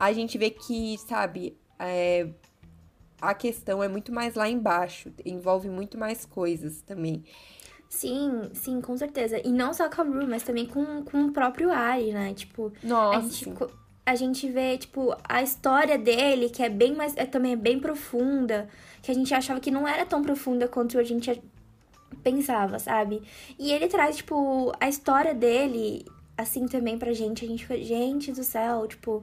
a 0.00 0.10
gente 0.10 0.38
vê 0.38 0.48
que, 0.48 0.96
sabe, 0.96 1.54
é, 1.78 2.30
a 3.20 3.34
questão 3.34 3.82
é 3.82 3.88
muito 3.88 4.10
mais 4.10 4.36
lá 4.36 4.48
embaixo, 4.48 5.12
envolve 5.22 5.68
muito 5.68 5.98
mais 5.98 6.24
coisas 6.24 6.80
também. 6.80 7.22
Sim, 7.90 8.48
sim, 8.54 8.80
com 8.80 8.96
certeza. 8.96 9.38
E 9.46 9.52
não 9.52 9.74
só 9.74 9.86
com 9.90 10.00
a 10.00 10.04
Rue, 10.04 10.26
mas 10.26 10.42
também 10.42 10.64
com, 10.64 11.04
com 11.04 11.26
o 11.26 11.32
próprio 11.32 11.70
Ari, 11.70 12.10
né? 12.10 12.32
Tipo, 12.32 12.72
Nossa, 12.82 13.18
a 13.18 13.20
gente, 13.20 13.52
a 14.08 14.14
gente 14.14 14.48
vê, 14.48 14.78
tipo, 14.78 15.14
a 15.22 15.42
história 15.42 15.98
dele, 15.98 16.48
que 16.48 16.62
é 16.62 16.70
bem 16.70 16.94
mais. 16.94 17.14
É 17.14 17.26
também 17.26 17.54
bem 17.54 17.78
profunda 17.78 18.66
que 19.02 19.10
a 19.10 19.14
gente 19.14 19.34
achava 19.34 19.60
que 19.60 19.70
não 19.70 19.86
era 19.86 20.06
tão 20.06 20.22
profunda 20.22 20.66
quanto 20.66 20.98
a 20.98 21.04
gente 21.04 21.42
pensava, 22.22 22.78
sabe? 22.78 23.22
E 23.58 23.70
ele 23.70 23.86
traz, 23.86 24.16
tipo, 24.16 24.72
a 24.80 24.88
história 24.88 25.34
dele, 25.34 26.06
assim, 26.38 26.66
também 26.66 26.96
pra 26.96 27.12
gente. 27.12 27.44
A 27.44 27.48
gente 27.48 27.66
fica, 27.66 27.78
gente 27.82 28.32
do 28.32 28.42
céu, 28.42 28.86
tipo. 28.86 29.22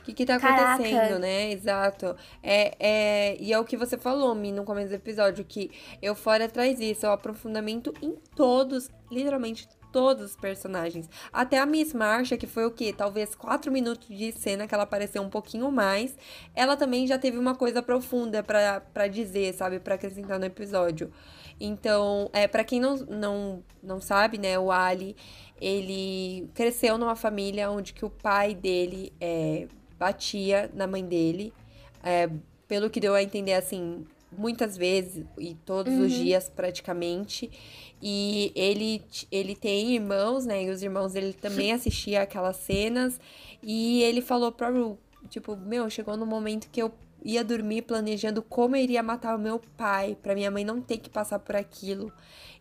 O 0.00 0.04
que, 0.04 0.12
que 0.12 0.26
tá 0.26 0.38
Caraca. 0.38 0.74
acontecendo, 0.74 1.20
né? 1.20 1.52
Exato. 1.52 2.16
É, 2.42 2.74
é, 2.78 3.36
e 3.40 3.52
é 3.52 3.58
o 3.58 3.64
que 3.64 3.76
você 3.76 3.96
falou, 3.96 4.34
Mi, 4.34 4.50
no 4.50 4.64
começo 4.64 4.88
do 4.88 4.96
episódio, 4.96 5.44
que 5.44 5.70
eu 6.02 6.14
fora 6.16 6.48
traz 6.48 6.80
isso, 6.80 7.06
é 7.06 7.08
o 7.08 7.12
aprofundamento 7.12 7.94
em 8.02 8.16
todos, 8.34 8.90
literalmente 9.10 9.68
todos 9.94 10.24
os 10.24 10.36
personagens. 10.36 11.08
Até 11.32 11.56
a 11.56 11.64
Miss 11.64 11.94
Marcha, 11.94 12.36
que 12.36 12.48
foi 12.48 12.66
o 12.66 12.72
quê? 12.72 12.92
Talvez 12.92 13.32
quatro 13.36 13.70
minutos 13.70 14.08
de 14.08 14.32
cena 14.32 14.66
que 14.66 14.74
ela 14.74 14.82
apareceu 14.82 15.22
um 15.22 15.30
pouquinho 15.30 15.70
mais. 15.70 16.18
Ela 16.52 16.76
também 16.76 17.06
já 17.06 17.16
teve 17.16 17.38
uma 17.38 17.54
coisa 17.54 17.80
profunda 17.80 18.42
para 18.42 19.06
dizer, 19.06 19.54
sabe? 19.54 19.78
para 19.78 19.94
acrescentar 19.94 20.40
no 20.40 20.46
episódio. 20.46 21.12
Então, 21.60 22.28
é, 22.32 22.48
para 22.48 22.64
quem 22.64 22.80
não, 22.80 22.96
não, 22.96 23.62
não 23.80 24.00
sabe, 24.00 24.36
né, 24.36 24.58
o 24.58 24.72
Ali, 24.72 25.14
ele 25.60 26.50
cresceu 26.54 26.98
numa 26.98 27.14
família 27.14 27.70
onde 27.70 27.92
que 27.92 28.04
o 28.04 28.10
pai 28.10 28.52
dele 28.52 29.12
é, 29.20 29.68
batia 29.96 30.68
na 30.74 30.88
mãe 30.88 31.04
dele. 31.04 31.52
É, 32.02 32.28
pelo 32.66 32.90
que 32.90 32.98
deu 32.98 33.14
a 33.14 33.22
entender, 33.22 33.52
assim, 33.52 34.04
muitas 34.36 34.76
vezes 34.76 35.24
e 35.38 35.54
todos 35.54 35.92
uhum. 35.92 36.06
os 36.06 36.12
dias 36.12 36.48
praticamente. 36.48 37.48
E 38.06 38.52
ele, 38.54 39.02
ele 39.32 39.56
tem 39.56 39.94
irmãos, 39.94 40.44
né? 40.44 40.64
E 40.64 40.68
os 40.68 40.82
irmãos 40.82 41.14
dele 41.14 41.32
também 41.32 41.72
assistiam 41.72 42.22
aquelas 42.22 42.56
cenas. 42.56 43.18
E 43.62 44.02
ele 44.02 44.20
falou 44.20 44.52
pra 44.52 44.68
Ru, 44.68 44.98
tipo, 45.30 45.56
meu, 45.56 45.88
chegou 45.88 46.14
no 46.14 46.26
momento 46.26 46.68
que 46.70 46.82
eu 46.82 46.92
ia 47.24 47.42
dormir 47.42 47.80
planejando 47.80 48.42
como 48.42 48.76
eu 48.76 48.82
iria 48.82 49.02
matar 49.02 49.34
o 49.34 49.38
meu 49.38 49.58
pai, 49.74 50.18
para 50.22 50.34
minha 50.34 50.50
mãe 50.50 50.62
não 50.66 50.82
ter 50.82 50.98
que 50.98 51.08
passar 51.08 51.38
por 51.38 51.56
aquilo. 51.56 52.12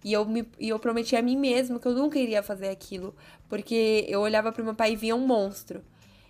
E 0.02 0.14
eu, 0.14 0.26
me, 0.26 0.48
e 0.58 0.70
eu 0.70 0.80
prometi 0.80 1.14
a 1.18 1.22
mim 1.22 1.36
mesmo 1.36 1.78
que 1.78 1.90
eu 1.90 1.94
nunca 1.94 2.18
iria 2.18 2.42
fazer 2.42 2.70
aquilo, 2.70 3.14
porque 3.50 4.06
eu 4.08 4.22
olhava 4.22 4.50
pro 4.50 4.64
meu 4.64 4.74
pai 4.74 4.94
e 4.94 4.96
via 4.96 5.14
um 5.14 5.28
monstro. 5.28 5.84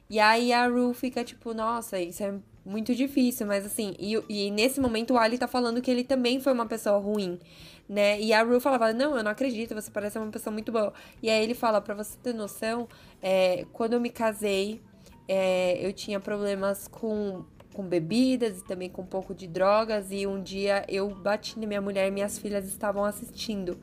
E 0.09 0.19
aí 0.19 0.51
a 0.51 0.65
Ru 0.67 0.91
fica 0.91 1.23
tipo, 1.23 1.53
nossa, 1.53 1.99
isso 1.99 2.23
é 2.23 2.33
muito 2.65 2.95
difícil, 2.95 3.45
mas 3.45 3.65
assim, 3.65 3.95
e, 3.99 4.21
e 4.29 4.51
nesse 4.51 4.79
momento 4.79 5.13
o 5.13 5.17
Ali 5.17 5.37
tá 5.37 5.47
falando 5.47 5.81
que 5.81 5.91
ele 5.91 6.03
também 6.03 6.39
foi 6.39 6.53
uma 6.53 6.65
pessoa 6.65 6.97
ruim 6.97 7.39
né? 7.87 8.19
E 8.19 8.33
a 8.33 8.43
Rue 8.43 8.59
falava, 8.59 8.93
não, 8.93 9.15
eu 9.17 9.23
não 9.23 9.31
acredito, 9.31 9.75
você 9.75 9.91
parece 9.91 10.17
uma 10.17 10.31
pessoa 10.31 10.53
muito 10.53 10.71
boa. 10.71 10.93
E 11.21 11.29
aí 11.29 11.43
ele 11.43 11.53
fala, 11.53 11.81
pra 11.81 11.93
você 11.93 12.17
ter 12.17 12.33
noção, 12.33 12.87
é, 13.21 13.65
quando 13.73 13.93
eu 13.93 13.99
me 13.99 14.09
casei, 14.09 14.81
é, 15.27 15.85
eu 15.85 15.93
tinha 15.93 16.19
problemas 16.19 16.87
com, 16.87 17.45
com 17.73 17.83
bebidas 17.83 18.59
e 18.59 18.63
também 18.63 18.89
com 18.89 19.01
um 19.01 19.05
pouco 19.05 19.33
de 19.33 19.47
drogas. 19.47 20.07
E 20.11 20.25
um 20.25 20.41
dia 20.41 20.85
eu 20.87 21.09
bati 21.13 21.59
na 21.59 21.67
minha 21.67 21.81
mulher 21.81 22.07
e 22.07 22.11
minhas 22.11 22.37
filhas 22.37 22.65
estavam 22.67 23.03
assistindo. 23.03 23.79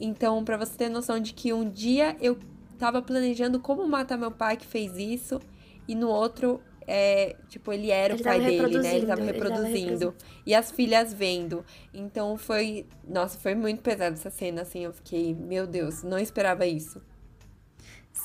Então, 0.00 0.44
pra 0.44 0.56
você 0.56 0.76
ter 0.76 0.88
noção 0.88 1.20
de 1.20 1.32
que 1.32 1.52
um 1.52 1.68
dia 1.68 2.16
eu 2.20 2.38
tava 2.78 3.00
planejando 3.02 3.60
como 3.60 3.86
matar 3.86 4.18
meu 4.18 4.30
pai 4.32 4.56
que 4.56 4.66
fez 4.66 4.96
isso, 4.96 5.40
e 5.86 5.94
no 5.94 6.08
outro 6.08 6.60
é, 6.86 7.36
tipo, 7.48 7.72
ele 7.72 7.90
era 7.90 8.14
ele 8.14 8.22
o 8.22 8.24
pai 8.24 8.40
dele, 8.40 8.78
né? 8.78 8.96
Ele 8.96 9.06
tava 9.06 9.22
reproduzindo. 9.22 10.14
E 10.46 10.54
as 10.54 10.70
filhas 10.70 11.12
vendo. 11.12 11.64
Então 11.92 12.36
foi. 12.36 12.86
Nossa, 13.06 13.38
foi 13.38 13.54
muito 13.54 13.82
pesado 13.82 14.14
essa 14.14 14.30
cena, 14.30 14.62
assim. 14.62 14.84
Eu 14.84 14.92
fiquei, 14.92 15.34
meu 15.34 15.66
Deus, 15.66 16.02
não 16.02 16.18
esperava 16.18 16.66
isso. 16.66 17.00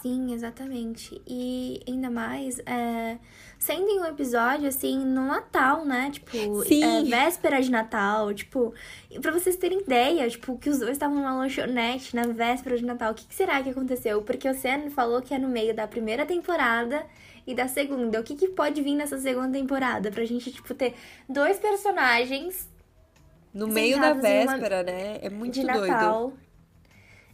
Sim, 0.01 0.33
exatamente. 0.33 1.19
E 1.25 1.81
ainda 1.87 2.09
mais, 2.09 2.59
é, 2.59 3.17
sendo 3.57 3.87
em 3.87 3.99
um 3.99 4.05
episódio, 4.05 4.67
assim, 4.67 4.99
no 4.99 5.25
Natal, 5.25 5.85
né? 5.85 6.11
Tipo, 6.11 6.63
Sim. 6.65 6.83
é, 6.83 7.03
véspera 7.03 7.61
de 7.61 7.71
Natal. 7.71 8.33
Tipo, 8.33 8.73
pra 9.21 9.31
vocês 9.31 9.55
terem 9.55 9.79
ideia, 9.79 10.29
tipo, 10.29 10.57
que 10.57 10.69
os 10.69 10.79
dois 10.79 10.91
estavam 10.91 11.15
numa 11.15 11.35
lanchonete 11.35 12.15
na 12.15 12.23
véspera 12.23 12.77
de 12.77 12.85
Natal. 12.85 13.11
O 13.11 13.15
que, 13.15 13.25
que 13.25 13.33
será 13.33 13.63
que 13.63 13.69
aconteceu? 13.69 14.21
Porque 14.21 14.47
o 14.47 14.53
Sam 14.53 14.89
falou 14.91 15.21
que 15.21 15.33
é 15.33 15.39
no 15.39 15.47
meio 15.47 15.73
da 15.73 15.87
primeira 15.87 16.25
temporada 16.25 17.03
e 17.47 17.55
da 17.55 17.67
segunda. 17.67 18.19
O 18.19 18.23
que, 18.23 18.35
que 18.35 18.49
pode 18.49 18.81
vir 18.81 18.95
nessa 18.95 19.17
segunda 19.17 19.57
temporada? 19.57 20.11
Pra 20.11 20.23
gente, 20.25 20.51
tipo, 20.51 20.73
ter 20.75 20.93
dois 21.27 21.57
personagens 21.57 22.69
No 23.53 23.67
meio 23.67 23.99
da 23.99 24.09
em 24.09 24.11
uma- 24.13 24.21
véspera, 24.21 24.83
né? 24.83 25.17
É 25.21 25.29
muito 25.29 25.53
de 25.53 25.65
doido. 25.65 25.87
Natal. 25.87 26.33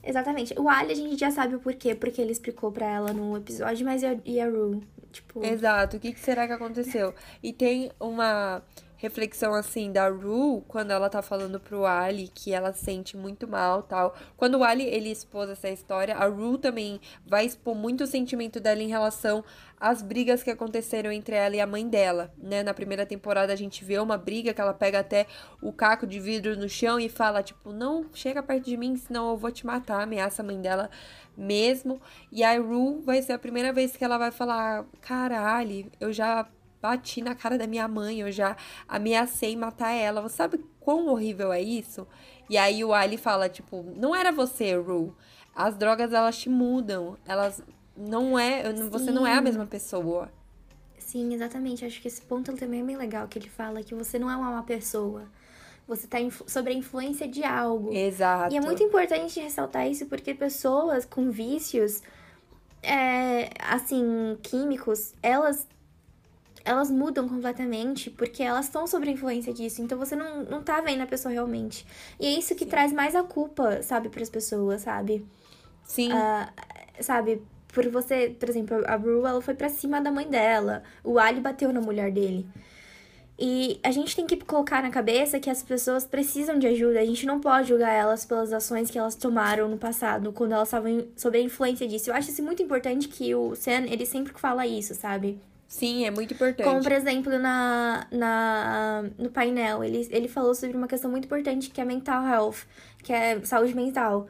Exatamente. 0.04 0.54
O 0.60 0.70
Ali 0.70 0.92
a 0.92 0.96
gente 0.96 1.18
já 1.18 1.32
sabe 1.32 1.56
o 1.56 1.60
porquê, 1.60 1.96
porque 1.96 2.22
ele 2.22 2.32
explicou 2.32 2.72
pra 2.72 2.86
ela 2.86 3.14
no 3.14 3.38
episódio, 3.38 3.86
mas 3.86 4.04
e 4.04 4.06
a, 4.06 4.18
e 4.26 4.40
a 4.40 4.46
Rue? 4.50 4.82
Tipo, 5.12 5.46
Exato, 5.46 5.98
o 5.98 6.00
que, 6.00 6.12
que 6.12 6.20
será 6.20 6.46
que 6.48 6.54
aconteceu? 6.54 7.14
E 7.42 7.54
tem 7.54 7.92
uma 8.00 8.62
reflexão 9.04 9.54
assim 9.54 9.92
da 9.92 10.08
Rue 10.08 10.64
quando 10.66 10.92
ela 10.92 11.10
tá 11.10 11.22
falando 11.22 11.60
pro 11.60 11.86
Ali 11.86 12.30
que 12.34 12.54
ela 12.54 12.72
se 12.72 12.86
sente 12.86 13.18
muito 13.18 13.46
mal, 13.46 13.84
tal. 13.84 14.16
Quando 14.38 14.56
o 14.56 14.64
Ali 14.64 14.86
ele 14.86 15.12
expôs 15.12 15.50
essa 15.50 15.70
história, 15.70 16.16
a 16.16 16.26
Rue 16.26 16.58
também 16.58 17.02
vai 17.26 17.46
expor 17.46 17.76
muito 17.76 18.06
o 18.06 18.08
sentimento 18.08 18.62
dela 18.62 18.82
em 18.82 18.88
relação 18.88 19.44
às 19.78 20.02
brigas 20.02 20.42
que 20.42 20.50
aconteceram 20.50 21.12
entre 21.12 21.36
ela 21.36 21.54
e 21.54 21.60
a 21.60 21.68
mãe 21.68 21.86
dela, 21.86 22.34
né? 22.38 22.64
Na 22.64 22.74
primeira 22.74 23.06
temporada 23.06 23.52
a 23.52 23.58
gente 23.58 23.84
vê 23.84 24.00
uma 24.00 24.18
briga 24.18 24.54
que 24.54 24.62
ela 24.62 24.74
pega 24.74 25.00
até 25.00 25.28
o 25.62 25.74
caco 25.74 26.08
de 26.08 26.22
vidro 26.22 26.56
no 26.56 26.70
chão 26.70 26.98
e 26.98 27.10
fala 27.10 27.44
tipo, 27.44 27.74
não 27.74 28.06
chega 28.14 28.42
perto 28.42 28.64
de 28.64 28.78
mim, 28.78 28.96
senão 28.96 29.32
eu 29.32 29.36
vou 29.36 29.52
te 29.52 29.66
matar, 29.66 30.02
ameaça 30.02 30.42
a 30.42 30.46
mãe 30.46 30.62
dela 30.62 30.90
mesmo. 31.36 32.02
E 32.32 32.42
a 32.42 32.58
Rue 32.58 33.02
vai 33.02 33.22
ser 33.22 33.34
a 33.34 33.40
primeira 33.40 33.74
vez 33.74 33.98
que 33.98 34.06
ela 34.06 34.18
vai 34.18 34.32
falar: 34.32 34.86
caralho, 35.02 35.92
eu 36.00 36.14
já 36.14 36.48
bati 36.84 37.22
na 37.22 37.34
cara 37.34 37.58
da 37.58 37.66
minha 37.66 37.88
mãe, 37.88 38.20
eu 38.20 38.30
já 38.32 38.58
ameacei 38.88 39.56
matar 39.56 39.92
ela. 39.92 40.22
Você 40.22 40.36
sabe 40.36 40.60
quão 40.82 41.08
horrível 41.08 41.54
é 41.54 41.62
isso? 41.62 42.06
E 42.50 42.58
aí 42.58 42.84
o 42.84 42.94
Ali 42.94 43.16
fala: 43.18 43.48
tipo, 43.48 43.86
não 43.96 44.14
era 44.14 44.32
você, 44.34 44.76
Rue. 44.76 45.14
As 45.56 45.78
drogas 45.78 46.12
elas 46.12 46.38
te 46.38 46.50
mudam, 46.50 47.16
elas 47.26 47.64
não 47.96 48.38
é, 48.38 48.74
você 48.90 49.12
não 49.12 49.26
é 49.26 49.34
a 49.34 49.38
Sim. 49.38 49.44
mesma 49.44 49.66
pessoa. 49.66 50.30
sim, 50.98 51.34
exatamente. 51.34 51.86
Acho 51.86 52.02
que 52.02 52.08
esse 52.08 52.22
ponto 52.22 52.52
também 52.54 52.82
é 52.82 52.84
bem 52.84 52.98
legal, 52.98 53.28
que 53.28 53.38
ele 53.40 53.48
fala 53.50 53.82
que 53.84 53.94
você 53.96 54.18
não 54.20 54.30
é 54.30 54.36
uma 54.36 54.50
má 54.52 54.64
pessoa. 54.64 55.24
Você 55.88 56.08
tá 56.08 56.20
influ- 56.20 56.50
sob 56.50 56.70
a 56.72 56.74
influência 56.74 57.28
de 57.28 57.44
algo. 57.44 57.94
Exato. 57.94 58.54
E 58.54 58.58
é 58.58 58.62
muito 58.62 58.82
importante 58.82 59.40
ressaltar 59.40 59.88
isso 59.88 60.06
porque 60.08 60.34
pessoas 60.34 61.06
com 61.06 61.30
vícios, 61.30 62.02
é, 62.82 63.50
assim, 63.60 64.38
químicos, 64.42 65.14
elas 65.22 65.68
elas 66.66 66.90
mudam 66.92 67.28
completamente 67.28 68.10
porque 68.10 68.42
elas 68.44 68.66
estão 68.66 68.88
sob 68.88 69.08
a 69.08 69.12
influência 69.12 69.54
disso. 69.54 69.82
Então 69.82 69.98
você 69.98 70.16
não, 70.16 70.44
não 70.44 70.64
tá 70.64 70.82
vendo 70.82 71.02
a 71.02 71.08
pessoa 71.08 71.32
realmente. 71.34 71.86
E 72.20 72.26
é 72.28 72.32
isso 72.40 72.56
que 72.56 72.66
Sim. 72.66 72.70
traz 72.70 72.94
mais 72.94 73.16
a 73.16 73.24
culpa, 73.24 73.82
sabe, 73.84 74.10
pras 74.10 74.30
pessoas, 74.30 74.82
sabe? 74.82 75.26
Sim, 75.84 76.10
Ah, 76.12 76.52
sabe? 77.00 77.42
Por 77.70 77.88
você, 77.90 78.36
por 78.40 78.50
exemplo, 78.50 78.84
a 78.88 78.98
Bru, 78.98 79.26
ela 79.26 79.42
foi 79.42 79.56
pra 79.56 79.70
cima 79.70 80.00
da 80.02 80.12
mãe 80.12 80.28
dela. 80.30 80.84
O 81.04 81.18
Ali 81.20 81.42
bateu 81.42 81.74
na 81.74 81.82
mulher 81.82 82.12
dele. 82.12 82.48
E 83.38 83.80
a 83.84 83.92
gente 83.92 84.16
tem 84.16 84.28
que 84.28 84.38
colocar 84.38 84.82
na 84.84 84.92
cabeça 84.92 85.40
que 85.40 85.50
as 85.50 85.64
pessoas 85.64 86.06
precisam 86.06 86.60
de 86.60 86.68
ajuda. 86.68 87.00
A 87.00 87.06
gente 87.06 87.26
não 87.26 87.40
pode 87.42 87.70
julgar 87.70 87.92
elas 87.92 88.24
pelas 88.26 88.54
ações 88.54 88.92
que 88.92 88.98
elas 88.98 89.16
tomaram 89.16 89.68
no 89.68 89.78
passado, 89.78 90.32
quando 90.32 90.52
elas 90.54 90.68
estavam 90.68 91.08
sob 91.18 91.38
a 91.38 91.42
influência 91.42 91.88
disso. 91.88 92.10
Eu 92.12 92.16
acho 92.16 92.30
isso 92.30 92.44
muito 92.44 92.62
importante 92.62 93.08
que 93.08 93.34
o 93.34 93.56
Sam, 93.56 93.86
ele 93.90 94.06
sempre 94.06 94.34
fala 94.40 94.68
isso, 94.68 94.94
sabe? 94.94 95.40
Sim, 95.74 96.06
é 96.06 96.12
muito 96.12 96.34
importante. 96.34 96.66
Como, 96.66 96.82
por 96.82 96.92
exemplo, 96.92 97.38
na, 97.40 98.08
na, 98.12 99.04
no 99.18 99.30
painel, 99.30 99.84
ele, 99.84 100.08
ele 100.12 100.28
falou 100.28 100.54
sobre 100.54 100.78
uma 100.78 100.88
questão 100.88 101.10
muito 101.10 101.26
importante 101.26 101.70
que 101.70 101.82
é 101.82 101.86
mental 101.86 102.26
health, 102.26 102.66
que 103.04 103.12
é 103.12 103.40
saúde 103.44 103.76
mental. 103.76 104.28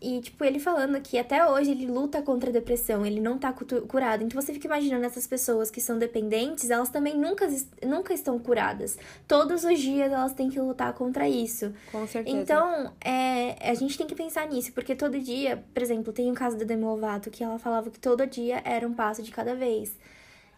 E, 0.00 0.20
tipo, 0.20 0.44
ele 0.44 0.58
falando 0.58 1.00
que 1.00 1.18
até 1.18 1.44
hoje 1.46 1.70
ele 1.70 1.86
luta 1.86 2.20
contra 2.20 2.50
a 2.50 2.52
depressão, 2.52 3.04
ele 3.04 3.20
não 3.20 3.38
tá 3.38 3.52
curado. 3.88 4.22
Então 4.22 4.40
você 4.40 4.52
fica 4.52 4.66
imaginando 4.66 5.06
essas 5.06 5.26
pessoas 5.26 5.70
que 5.70 5.80
são 5.80 5.98
dependentes, 5.98 6.70
elas 6.70 6.90
também 6.90 7.18
nunca, 7.18 7.48
nunca 7.84 8.12
estão 8.12 8.38
curadas. 8.38 8.98
Todos 9.26 9.64
os 9.64 9.78
dias 9.78 10.12
elas 10.12 10.34
têm 10.34 10.50
que 10.50 10.60
lutar 10.60 10.92
contra 10.92 11.28
isso. 11.28 11.72
Com 11.90 12.06
certeza. 12.06 12.36
Então, 12.36 12.92
é, 13.02 13.70
a 13.70 13.74
gente 13.74 13.96
tem 13.96 14.06
que 14.06 14.14
pensar 14.14 14.46
nisso, 14.46 14.72
porque 14.72 14.94
todo 14.94 15.18
dia, 15.18 15.64
por 15.72 15.82
exemplo, 15.82 16.12
tem 16.12 16.30
o 16.30 16.34
caso 16.34 16.58
da 16.58 16.64
Demi 16.64 16.84
Lovato, 16.84 17.30
que 17.30 17.42
ela 17.42 17.58
falava 17.58 17.90
que 17.90 17.98
todo 17.98 18.26
dia 18.26 18.60
era 18.64 18.86
um 18.86 18.92
passo 18.92 19.22
de 19.22 19.30
cada 19.30 19.54
vez. 19.54 19.96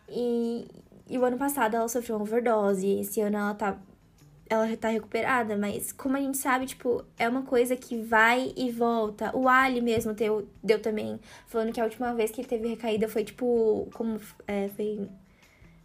E, 0.09 0.66
e 1.09 1.18
o 1.18 1.25
ano 1.25 1.38
passado 1.38 1.77
ela 1.77 1.88
sofreu 1.88 2.16
uma 2.16 2.23
overdose, 2.23 3.01
esse 3.01 3.21
ano 3.21 3.37
ela 3.37 3.55
tá, 3.55 3.79
ela 4.49 4.77
tá 4.77 4.88
recuperada, 4.88 5.57
mas 5.57 5.92
como 5.92 6.16
a 6.16 6.21
gente 6.21 6.38
sabe, 6.38 6.66
tipo, 6.66 7.05
é 7.18 7.29
uma 7.29 7.42
coisa 7.42 7.77
que 7.77 8.01
vai 8.03 8.53
e 8.57 8.71
volta. 8.71 9.37
O 9.37 9.49
Ali 9.49 9.81
mesmo 9.81 10.14
deu, 10.14 10.49
deu 10.62 10.81
também, 10.81 11.21
falando 11.47 11.73
que 11.73 11.81
a 11.81 11.85
última 11.85 12.14
vez 12.14 12.31
que 12.31 12.40
ele 12.40 12.49
teve 12.49 12.68
recaída 12.68 13.09
foi, 13.09 13.25
tipo, 13.25 13.88
como, 13.94 14.21
é, 14.47 14.68
foi... 14.68 15.09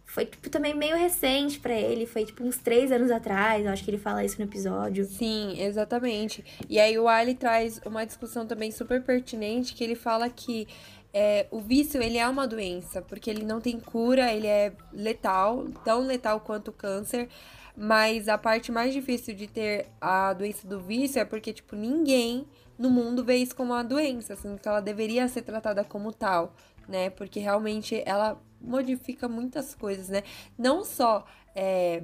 Foi, 0.06 0.26
tipo, 0.26 0.48
também 0.50 0.74
meio 0.76 0.96
recente 0.96 1.58
pra 1.58 1.72
ele. 1.72 2.06
Foi, 2.06 2.24
tipo, 2.24 2.44
uns 2.44 2.58
três 2.58 2.92
anos 2.92 3.10
atrás. 3.10 3.64
Eu 3.64 3.72
acho 3.72 3.82
que 3.82 3.90
ele 3.90 3.98
fala 3.98 4.22
isso 4.22 4.38
no 4.38 4.44
episódio. 4.44 5.04
Sim, 5.06 5.60
exatamente. 5.60 6.44
E 6.68 6.78
aí 6.78 6.96
o 6.98 7.08
Ali 7.08 7.34
traz 7.34 7.80
uma 7.84 8.04
discussão 8.04 8.46
também 8.46 8.70
super 8.70 9.02
pertinente, 9.02 9.74
que 9.74 9.82
ele 9.82 9.96
fala 9.96 10.28
que 10.28 10.68
é, 11.14 11.46
o 11.52 11.60
vício, 11.60 12.02
ele 12.02 12.18
é 12.18 12.28
uma 12.28 12.44
doença, 12.44 13.00
porque 13.00 13.30
ele 13.30 13.44
não 13.44 13.60
tem 13.60 13.78
cura, 13.78 14.32
ele 14.32 14.48
é 14.48 14.72
letal, 14.92 15.64
tão 15.84 16.00
letal 16.00 16.40
quanto 16.40 16.68
o 16.68 16.72
câncer, 16.72 17.28
mas 17.76 18.28
a 18.28 18.36
parte 18.36 18.72
mais 18.72 18.92
difícil 18.92 19.32
de 19.32 19.46
ter 19.46 19.86
a 20.00 20.32
doença 20.32 20.66
do 20.66 20.80
vício 20.80 21.20
é 21.20 21.24
porque, 21.24 21.52
tipo, 21.52 21.76
ninguém 21.76 22.44
no 22.76 22.90
mundo 22.90 23.24
vê 23.24 23.36
isso 23.36 23.54
como 23.54 23.72
uma 23.72 23.84
doença, 23.84 24.32
assim, 24.32 24.56
que 24.56 24.66
ela 24.66 24.80
deveria 24.80 25.28
ser 25.28 25.42
tratada 25.42 25.84
como 25.84 26.12
tal, 26.12 26.52
né? 26.88 27.10
Porque 27.10 27.38
realmente 27.38 28.02
ela 28.04 28.36
modifica 28.60 29.28
muitas 29.28 29.72
coisas, 29.72 30.08
né? 30.08 30.24
Não 30.58 30.84
só 30.84 31.24
é, 31.54 32.02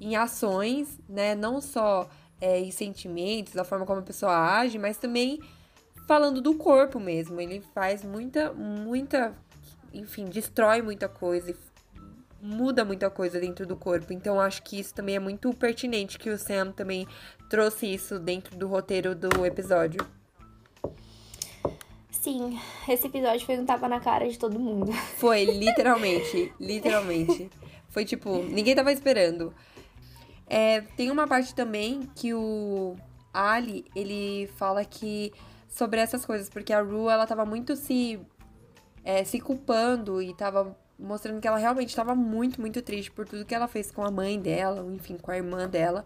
em 0.00 0.16
ações, 0.16 0.98
né? 1.06 1.34
Não 1.34 1.60
só 1.60 2.08
é, 2.40 2.58
em 2.58 2.70
sentimentos, 2.70 3.52
da 3.52 3.64
forma 3.64 3.84
como 3.84 4.00
a 4.00 4.02
pessoa 4.02 4.32
age, 4.58 4.78
mas 4.78 4.96
também 4.96 5.38
falando 6.06 6.40
do 6.40 6.54
corpo 6.54 6.98
mesmo. 7.00 7.40
Ele 7.40 7.60
faz 7.74 8.04
muita, 8.04 8.52
muita, 8.52 9.34
enfim, 9.92 10.26
destrói 10.26 10.82
muita 10.82 11.08
coisa 11.08 11.50
e 11.50 11.56
muda 12.40 12.84
muita 12.84 13.08
coisa 13.08 13.38
dentro 13.38 13.66
do 13.66 13.76
corpo. 13.76 14.12
Então 14.12 14.40
acho 14.40 14.62
que 14.62 14.78
isso 14.78 14.92
também 14.92 15.16
é 15.16 15.20
muito 15.20 15.52
pertinente 15.54 16.18
que 16.18 16.30
o 16.30 16.38
Sam 16.38 16.72
também 16.72 17.06
trouxe 17.48 17.86
isso 17.86 18.18
dentro 18.18 18.56
do 18.56 18.66
roteiro 18.66 19.14
do 19.14 19.46
episódio. 19.46 20.04
Sim, 22.10 22.56
esse 22.88 23.08
episódio 23.08 23.44
foi 23.44 23.58
um 23.58 23.66
tapa 23.66 23.88
na 23.88 23.98
cara 23.98 24.28
de 24.28 24.38
todo 24.38 24.56
mundo. 24.56 24.92
Foi, 25.18 25.44
literalmente, 25.44 26.52
literalmente. 26.60 27.50
Foi 27.88 28.04
tipo, 28.04 28.44
ninguém 28.44 28.76
tava 28.76 28.92
esperando. 28.92 29.52
É, 30.46 30.82
tem 30.96 31.10
uma 31.10 31.26
parte 31.26 31.52
também 31.52 32.08
que 32.14 32.32
o 32.32 32.94
Ali, 33.34 33.86
ele 33.96 34.48
fala 34.56 34.84
que 34.84 35.32
sobre 35.72 35.98
essas 36.00 36.24
coisas, 36.24 36.50
porque 36.50 36.72
a 36.72 36.82
Ru, 36.82 37.08
ela 37.08 37.26
tava 37.26 37.46
muito 37.46 37.74
se 37.74 38.20
é, 39.02 39.24
se 39.24 39.40
culpando 39.40 40.20
e 40.22 40.34
tava 40.34 40.76
mostrando 40.98 41.40
que 41.40 41.48
ela 41.48 41.56
realmente 41.56 41.96
tava 41.96 42.14
muito, 42.14 42.60
muito 42.60 42.80
triste 42.82 43.10
por 43.10 43.26
tudo 43.26 43.44
que 43.44 43.54
ela 43.54 43.66
fez 43.66 43.90
com 43.90 44.04
a 44.04 44.10
mãe 44.10 44.38
dela, 44.38 44.86
enfim, 44.94 45.16
com 45.16 45.30
a 45.30 45.36
irmã 45.36 45.68
dela. 45.68 46.04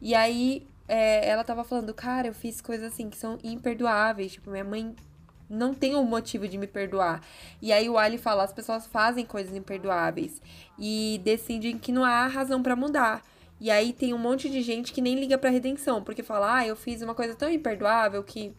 E 0.00 0.14
aí 0.14 0.66
é, 0.86 1.28
ela 1.28 1.44
tava 1.44 1.64
falando, 1.64 1.92
cara, 1.92 2.28
eu 2.28 2.34
fiz 2.34 2.60
coisas 2.60 2.92
assim 2.92 3.10
que 3.10 3.16
são 3.18 3.38
imperdoáveis, 3.42 4.32
tipo, 4.32 4.50
minha 4.50 4.64
mãe 4.64 4.94
não 5.50 5.74
tem 5.74 5.96
um 5.96 6.04
motivo 6.04 6.46
de 6.46 6.56
me 6.56 6.66
perdoar. 6.66 7.20
E 7.60 7.72
aí 7.72 7.88
o 7.88 7.98
Ali 7.98 8.18
fala, 8.18 8.44
as 8.44 8.52
pessoas 8.52 8.86
fazem 8.86 9.26
coisas 9.26 9.54
imperdoáveis 9.54 10.40
e 10.78 11.20
decidem 11.24 11.76
que 11.76 11.90
não 11.90 12.04
há 12.04 12.26
razão 12.28 12.62
pra 12.62 12.76
mudar. 12.76 13.22
E 13.60 13.70
aí 13.70 13.92
tem 13.92 14.14
um 14.14 14.18
monte 14.18 14.48
de 14.48 14.62
gente 14.62 14.92
que 14.92 15.00
nem 15.00 15.18
liga 15.18 15.36
pra 15.36 15.50
redenção, 15.50 16.02
porque 16.02 16.22
fala: 16.22 16.58
"Ah, 16.58 16.66
eu 16.66 16.76
fiz 16.76 17.02
uma 17.02 17.14
coisa 17.14 17.34
tão 17.34 17.50
imperdoável 17.50 18.22
que 18.22 18.54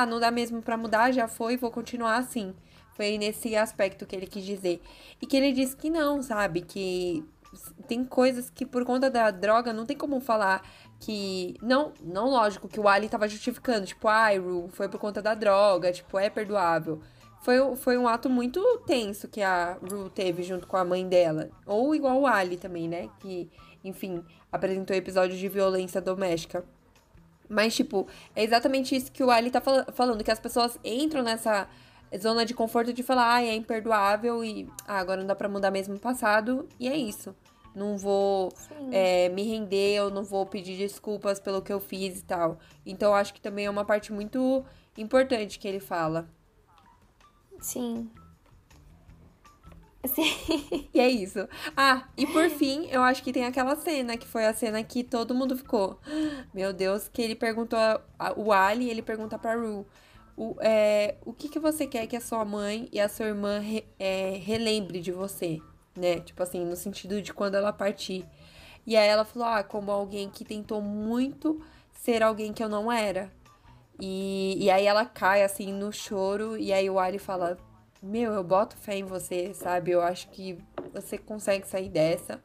ah, 0.00 0.06
não 0.06 0.18
dá 0.20 0.30
mesmo 0.30 0.62
pra 0.62 0.76
mudar, 0.76 1.12
já 1.12 1.28
foi, 1.28 1.56
vou 1.56 1.70
continuar 1.70 2.16
assim". 2.16 2.54
Foi 2.94 3.16
nesse 3.16 3.56
aspecto 3.56 4.06
que 4.06 4.14
ele 4.14 4.26
quis 4.26 4.44
dizer. 4.44 4.80
E 5.20 5.26
que 5.26 5.36
ele 5.36 5.52
disse 5.52 5.76
que 5.76 5.88
não, 5.88 6.22
sabe? 6.22 6.60
Que 6.60 7.24
tem 7.86 8.04
coisas 8.04 8.50
que 8.50 8.64
por 8.64 8.84
conta 8.84 9.10
da 9.10 9.30
droga 9.30 9.72
não 9.72 9.84
tem 9.84 9.96
como 9.96 10.20
falar 10.20 10.62
que. 11.00 11.54
Não, 11.62 11.92
não 12.02 12.30
lógico 12.30 12.68
que 12.68 12.80
o 12.80 12.88
Ali 12.88 13.08
tava 13.08 13.28
justificando, 13.28 13.86
tipo, 13.86 14.08
ai, 14.08 14.38
Ru, 14.38 14.68
foi 14.72 14.88
por 14.88 14.98
conta 14.98 15.20
da 15.20 15.34
droga, 15.34 15.92
tipo, 15.92 16.18
é 16.18 16.30
perdoável. 16.30 17.00
Foi, 17.42 17.76
foi 17.76 17.98
um 17.98 18.06
ato 18.06 18.30
muito 18.30 18.62
tenso 18.86 19.26
que 19.28 19.42
a 19.42 19.76
Ru 19.82 20.08
teve 20.08 20.42
junto 20.42 20.66
com 20.66 20.76
a 20.76 20.84
mãe 20.84 21.06
dela. 21.06 21.50
Ou 21.66 21.94
igual 21.94 22.20
o 22.20 22.26
Ali 22.26 22.56
também, 22.56 22.88
né? 22.88 23.08
Que, 23.20 23.50
enfim, 23.82 24.24
apresentou 24.50 24.94
episódios 24.94 25.38
de 25.38 25.48
violência 25.48 26.00
doméstica. 26.00 26.64
Mas, 27.48 27.74
tipo, 27.74 28.06
é 28.34 28.42
exatamente 28.42 28.94
isso 28.96 29.12
que 29.12 29.22
o 29.22 29.30
Ali 29.30 29.50
tá 29.50 29.60
fal- 29.60 29.84
falando, 29.92 30.24
que 30.24 30.30
as 30.30 30.40
pessoas 30.40 30.78
entram 30.84 31.22
nessa 31.22 31.68
zona 32.18 32.44
de 32.44 32.54
conforto 32.54 32.92
de 32.92 33.02
falar, 33.02 33.34
ah, 33.34 33.42
é 33.42 33.54
imperdoável 33.54 34.44
e 34.44 34.68
ah, 34.86 34.98
agora 34.98 35.20
não 35.20 35.26
dá 35.26 35.34
pra 35.34 35.48
mudar 35.48 35.70
mesmo 35.70 35.94
o 35.94 35.98
passado, 36.00 36.68
e 36.78 36.88
é 36.88 36.96
isso. 36.96 37.34
Não 37.74 37.96
vou 37.96 38.52
é, 38.90 39.30
me 39.30 39.42
render, 39.44 39.94
eu 39.94 40.10
não 40.10 40.22
vou 40.24 40.44
pedir 40.44 40.76
desculpas 40.76 41.40
pelo 41.40 41.62
que 41.62 41.72
eu 41.72 41.80
fiz 41.80 42.20
e 42.20 42.24
tal. 42.24 42.58
Então, 42.84 43.14
acho 43.14 43.32
que 43.32 43.40
também 43.40 43.64
é 43.64 43.70
uma 43.70 43.84
parte 43.84 44.12
muito 44.12 44.62
importante 44.96 45.58
que 45.58 45.66
ele 45.66 45.80
fala. 45.80 46.28
Sim. 47.60 48.10
Sim. 50.06 50.88
E 50.92 51.00
é 51.00 51.08
isso. 51.08 51.48
Ah, 51.76 52.08
e 52.16 52.26
por 52.26 52.48
fim, 52.50 52.86
eu 52.90 53.02
acho 53.02 53.22
que 53.22 53.32
tem 53.32 53.44
aquela 53.44 53.76
cena, 53.76 54.16
que 54.16 54.26
foi 54.26 54.44
a 54.46 54.52
cena 54.54 54.82
que 54.82 55.04
todo 55.04 55.34
mundo 55.34 55.56
ficou. 55.56 55.98
Meu 56.52 56.72
Deus, 56.72 57.08
que 57.08 57.22
ele 57.22 57.34
perguntou. 57.34 57.78
A, 57.78 58.00
a, 58.18 58.32
o 58.38 58.52
Ali, 58.52 58.90
ele 58.90 59.02
pergunta 59.02 59.38
pra 59.38 59.54
Ru. 59.54 59.86
O, 60.36 60.56
é, 60.60 61.16
o 61.24 61.32
que, 61.32 61.48
que 61.48 61.58
você 61.58 61.86
quer 61.86 62.06
que 62.06 62.16
a 62.16 62.20
sua 62.20 62.44
mãe 62.44 62.88
e 62.90 62.98
a 62.98 63.08
sua 63.08 63.26
irmã 63.26 63.58
re, 63.58 63.84
é, 63.98 64.40
relembre 64.42 65.00
de 65.00 65.12
você? 65.12 65.60
Né? 65.96 66.20
Tipo 66.20 66.42
assim, 66.42 66.64
no 66.64 66.74
sentido 66.74 67.20
de 67.22 67.32
quando 67.32 67.54
ela 67.54 67.72
partir. 67.72 68.26
E 68.86 68.96
aí 68.96 69.06
ela 69.06 69.24
falou, 69.24 69.46
ah, 69.48 69.62
como 69.62 69.90
alguém 69.90 70.28
que 70.30 70.44
tentou 70.44 70.80
muito 70.80 71.62
ser 71.92 72.22
alguém 72.22 72.52
que 72.52 72.62
eu 72.64 72.68
não 72.68 72.90
era. 72.90 73.30
E, 74.00 74.56
e 74.58 74.70
aí 74.70 74.86
ela 74.86 75.04
cai 75.04 75.44
assim 75.44 75.72
no 75.72 75.92
choro, 75.92 76.56
e 76.56 76.72
aí 76.72 76.90
o 76.90 76.98
Ali 76.98 77.18
fala, 77.18 77.56
meu, 78.02 78.32
eu 78.32 78.42
boto 78.42 78.76
fé 78.76 78.96
em 78.96 79.04
você, 79.04 79.54
sabe? 79.54 79.92
Eu 79.92 80.02
acho 80.02 80.28
que 80.30 80.58
você 80.92 81.16
consegue 81.16 81.66
sair 81.66 81.88
dessa. 81.88 82.42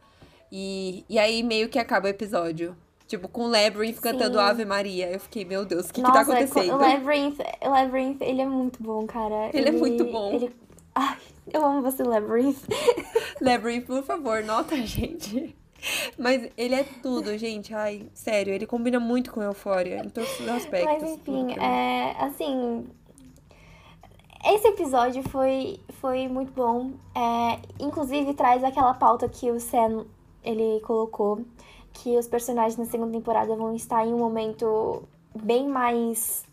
E, 0.52 1.04
e 1.10 1.18
aí 1.18 1.42
meio 1.44 1.68
que 1.68 1.80
acaba 1.80 2.08
o 2.08 2.10
episódio. 2.10 2.76
Tipo, 3.08 3.30
com 3.30 3.44
o 3.44 3.48
Labyrinth 3.48 4.00
cantando 4.02 4.40
Ave 4.40 4.66
Maria. 4.66 5.10
Eu 5.10 5.20
fiquei, 5.20 5.46
meu 5.46 5.66
Deus, 5.66 5.90
o 5.90 5.94
que, 5.94 6.02
Nossa, 6.02 6.20
que 6.20 6.26
tá 6.26 6.34
acontecendo? 6.34 6.76
O 6.76 6.78
Labyrinth, 6.78 7.40
o 7.62 7.70
Labyrinth, 7.70 8.22
ele 8.22 8.42
é 8.42 8.46
muito 8.46 8.84
bom, 8.84 9.08
cara. 9.08 9.48
Ele, 9.48 9.60
ele 9.60 9.70
é 9.70 9.72
muito 9.72 10.04
bom. 10.06 10.34
Ele... 10.34 10.54
Ai, 10.94 11.18
eu 11.54 11.66
amo 11.66 11.82
você, 11.82 12.04
Labyrinth. 12.04 12.64
Labyrinth, 13.40 13.86
por 13.86 14.04
favor, 14.04 14.44
nota 14.44 14.76
gente. 14.86 15.56
Mas 16.18 16.50
ele 16.58 16.76
é 16.76 16.84
tudo, 17.02 17.38
gente. 17.38 17.74
Ai, 17.74 18.08
sério, 18.14 18.54
ele 18.54 18.66
combina 18.66 19.00
muito 19.00 19.32
com 19.32 19.42
Euphoria 19.42 20.00
em 20.04 20.10
todos 20.10 20.40
os 20.40 20.48
aspectos. 20.50 21.02
Mas 21.02 21.12
enfim, 21.14 21.54
é 21.54 22.16
assim, 22.20 22.88
esse 24.46 24.68
episódio 24.68 25.24
foi, 25.30 25.80
foi 26.02 26.28
muito 26.28 26.52
bom. 26.52 26.92
É, 27.16 27.60
inclusive, 27.80 28.34
traz 28.34 28.64
aquela 28.64 28.94
pauta 28.94 29.28
que 29.28 29.50
o 29.52 29.60
Sam 29.60 30.06
ele 30.44 30.80
colocou. 30.82 31.42
Que 31.94 32.18
os 32.18 32.28
personagens 32.28 32.78
na 32.78 32.86
segunda 32.86 33.12
temporada 33.14 33.56
vão 33.56 33.76
estar 33.76 34.06
em 34.06 34.14
um 34.14 34.20
momento 34.20 35.04
bem 35.36 35.68
mais. 35.68 36.46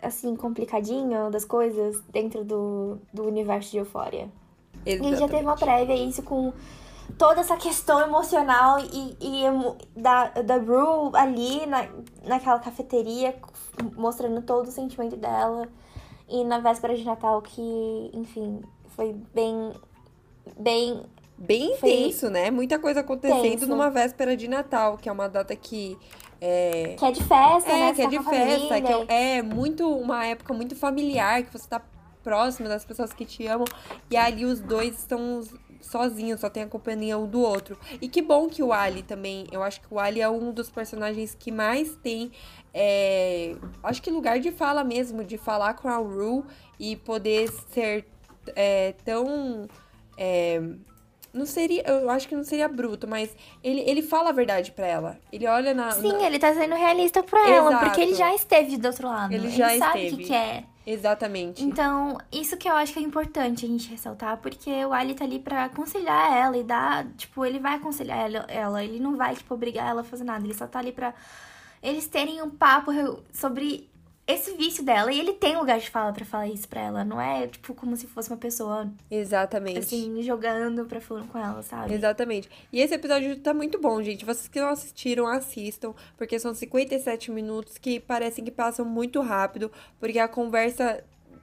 Assim, 0.00 0.34
complicadinho 0.34 1.30
das 1.30 1.44
coisas 1.44 2.00
dentro 2.10 2.44
do, 2.44 2.98
do 3.12 3.24
universo 3.24 3.70
de 3.70 3.78
Euphoria. 3.78 4.28
Exatamente. 4.84 5.14
E 5.14 5.18
já 5.18 5.28
teve 5.28 5.42
uma 5.42 5.56
prévia 5.56 5.94
isso 5.94 6.22
com 6.22 6.52
toda 7.16 7.40
essa 7.40 7.56
questão 7.56 8.00
emocional 8.00 8.78
e, 8.80 9.16
e 9.20 9.44
da, 9.96 10.28
da 10.28 10.56
Rue 10.56 11.10
ali 11.14 11.66
na, 11.66 11.88
naquela 12.24 12.58
cafeteria, 12.58 13.34
mostrando 13.96 14.42
todo 14.42 14.68
o 14.68 14.70
sentimento 14.70 15.16
dela. 15.16 15.68
E 16.28 16.44
na 16.44 16.58
véspera 16.58 16.96
de 16.96 17.04
Natal, 17.04 17.42
que, 17.42 18.10
enfim, 18.12 18.62
foi 18.88 19.14
bem. 19.34 19.72
Bem. 20.58 21.02
Bem 21.36 21.72
intenso, 21.72 22.30
né? 22.30 22.50
Muita 22.50 22.78
coisa 22.78 23.00
acontecendo 23.00 23.42
tenso. 23.42 23.66
numa 23.66 23.90
véspera 23.90 24.36
de 24.36 24.46
Natal, 24.46 24.96
que 24.96 25.08
é 25.08 25.12
uma 25.12 25.28
data 25.28 25.54
que. 25.56 25.98
É... 26.40 26.94
Que 26.98 27.04
é 27.04 27.10
de 27.10 27.22
festa, 27.22 27.70
é, 27.70 27.78
né? 27.80 27.94
Que 27.94 28.02
é 28.02 28.06
de 28.06 28.18
festa, 28.22 28.80
que 28.80 29.12
é, 29.12 29.38
é 29.38 29.42
muito 29.42 29.88
uma 29.88 30.24
época 30.24 30.54
muito 30.54 30.76
familiar, 30.76 31.42
que 31.42 31.52
você 31.52 31.68
tá 31.68 31.82
próximo 32.22 32.68
das 32.68 32.84
pessoas 32.84 33.12
que 33.12 33.24
te 33.24 33.46
amam. 33.46 33.66
E 34.10 34.16
ali 34.16 34.44
os 34.44 34.60
dois 34.60 34.98
estão 34.98 35.42
sozinhos, 35.82 36.40
só 36.40 36.48
tem 36.48 36.62
a 36.62 36.66
companhia 36.66 37.18
um 37.18 37.26
do 37.26 37.40
outro. 37.40 37.78
E 38.00 38.08
que 38.08 38.22
bom 38.22 38.48
que 38.48 38.62
o 38.62 38.72
Ali 38.72 39.02
também. 39.02 39.46
Eu 39.52 39.62
acho 39.62 39.80
que 39.80 39.86
o 39.90 39.98
Ali 39.98 40.20
é 40.20 40.28
um 40.28 40.52
dos 40.52 40.70
personagens 40.70 41.34
que 41.34 41.50
mais 41.50 41.94
tem. 41.96 42.32
É, 42.72 43.54
acho 43.82 44.00
que 44.00 44.10
lugar 44.10 44.40
de 44.40 44.50
fala 44.50 44.82
mesmo, 44.82 45.22
de 45.24 45.36
falar 45.36 45.74
com 45.74 45.88
a 45.88 45.96
Rue 45.96 46.44
e 46.78 46.96
poder 46.96 47.50
ser 47.70 48.06
é, 48.56 48.94
tão. 49.04 49.68
É, 50.16 50.60
não 51.32 51.46
seria, 51.46 51.82
eu 51.86 52.10
acho 52.10 52.28
que 52.28 52.36
não 52.36 52.44
seria 52.44 52.68
bruto, 52.68 53.08
mas 53.08 53.34
ele, 53.64 53.80
ele 53.86 54.02
fala 54.02 54.28
a 54.28 54.32
verdade 54.32 54.70
para 54.72 54.86
ela. 54.86 55.18
Ele 55.32 55.46
olha 55.46 55.72
na. 55.72 55.90
Sim, 55.92 56.12
na... 56.12 56.26
ele 56.26 56.38
tá 56.38 56.52
sendo 56.54 56.74
realista 56.74 57.22
pra 57.22 57.40
Exato. 57.40 57.54
ela, 57.54 57.78
porque 57.78 58.00
ele 58.00 58.14
já 58.14 58.34
esteve 58.34 58.76
do 58.76 58.86
outro 58.86 59.08
lado. 59.08 59.32
Ele 59.32 59.48
já 59.50 59.70
ele 59.70 59.78
sabe 59.78 60.04
esteve. 60.04 60.22
o 60.22 60.26
que 60.26 60.34
é. 60.34 60.64
Exatamente. 60.86 61.62
Então, 61.62 62.18
isso 62.32 62.56
que 62.56 62.68
eu 62.68 62.74
acho 62.74 62.92
que 62.92 62.98
é 62.98 63.02
importante 63.02 63.64
a 63.64 63.68
gente 63.68 63.88
ressaltar, 63.88 64.38
porque 64.38 64.84
o 64.84 64.92
Ali 64.92 65.14
tá 65.14 65.24
ali 65.24 65.38
pra 65.38 65.64
aconselhar 65.64 66.36
ela 66.36 66.56
e 66.56 66.64
dar. 66.64 67.06
Tipo, 67.16 67.44
ele 67.44 67.58
vai 67.58 67.74
aconselhar 67.74 68.18
ela, 68.18 68.46
ela, 68.48 68.84
ele 68.84 68.98
não 68.98 69.16
vai, 69.16 69.34
tipo, 69.36 69.54
obrigar 69.54 69.88
ela 69.88 70.00
a 70.00 70.04
fazer 70.04 70.24
nada. 70.24 70.44
Ele 70.44 70.54
só 70.54 70.66
tá 70.66 70.78
ali 70.80 70.92
pra 70.92 71.14
eles 71.82 72.06
terem 72.06 72.40
um 72.40 72.50
papo 72.50 72.92
sobre 73.32 73.90
esse 74.34 74.52
vício 74.56 74.84
dela. 74.84 75.12
E 75.12 75.18
ele 75.18 75.32
tem 75.32 75.56
lugar 75.56 75.78
de 75.78 75.90
fala 75.90 76.12
para 76.12 76.24
falar 76.24 76.48
isso 76.48 76.68
pra 76.68 76.80
ela. 76.80 77.04
Não 77.04 77.20
é, 77.20 77.46
tipo, 77.46 77.74
como 77.74 77.96
se 77.96 78.06
fosse 78.06 78.30
uma 78.30 78.36
pessoa. 78.36 78.90
Exatamente. 79.10 79.78
Assim, 79.78 80.22
jogando 80.22 80.84
pra 80.84 81.00
falar 81.00 81.24
com 81.24 81.38
ela, 81.38 81.62
sabe? 81.62 81.94
Exatamente. 81.94 82.48
E 82.72 82.80
esse 82.80 82.94
episódio 82.94 83.36
tá 83.38 83.52
muito 83.54 83.78
bom, 83.78 84.02
gente. 84.02 84.24
Vocês 84.24 84.48
que 84.48 84.60
não 84.60 84.68
assistiram, 84.68 85.26
assistam. 85.26 85.94
Porque 86.16 86.38
são 86.38 86.54
57 86.54 87.30
minutos 87.30 87.78
que 87.78 88.00
parecem 88.00 88.44
que 88.44 88.50
passam 88.50 88.84
muito 88.84 89.20
rápido. 89.20 89.70
Porque 89.98 90.18
a 90.18 90.28
conversa 90.28 91.02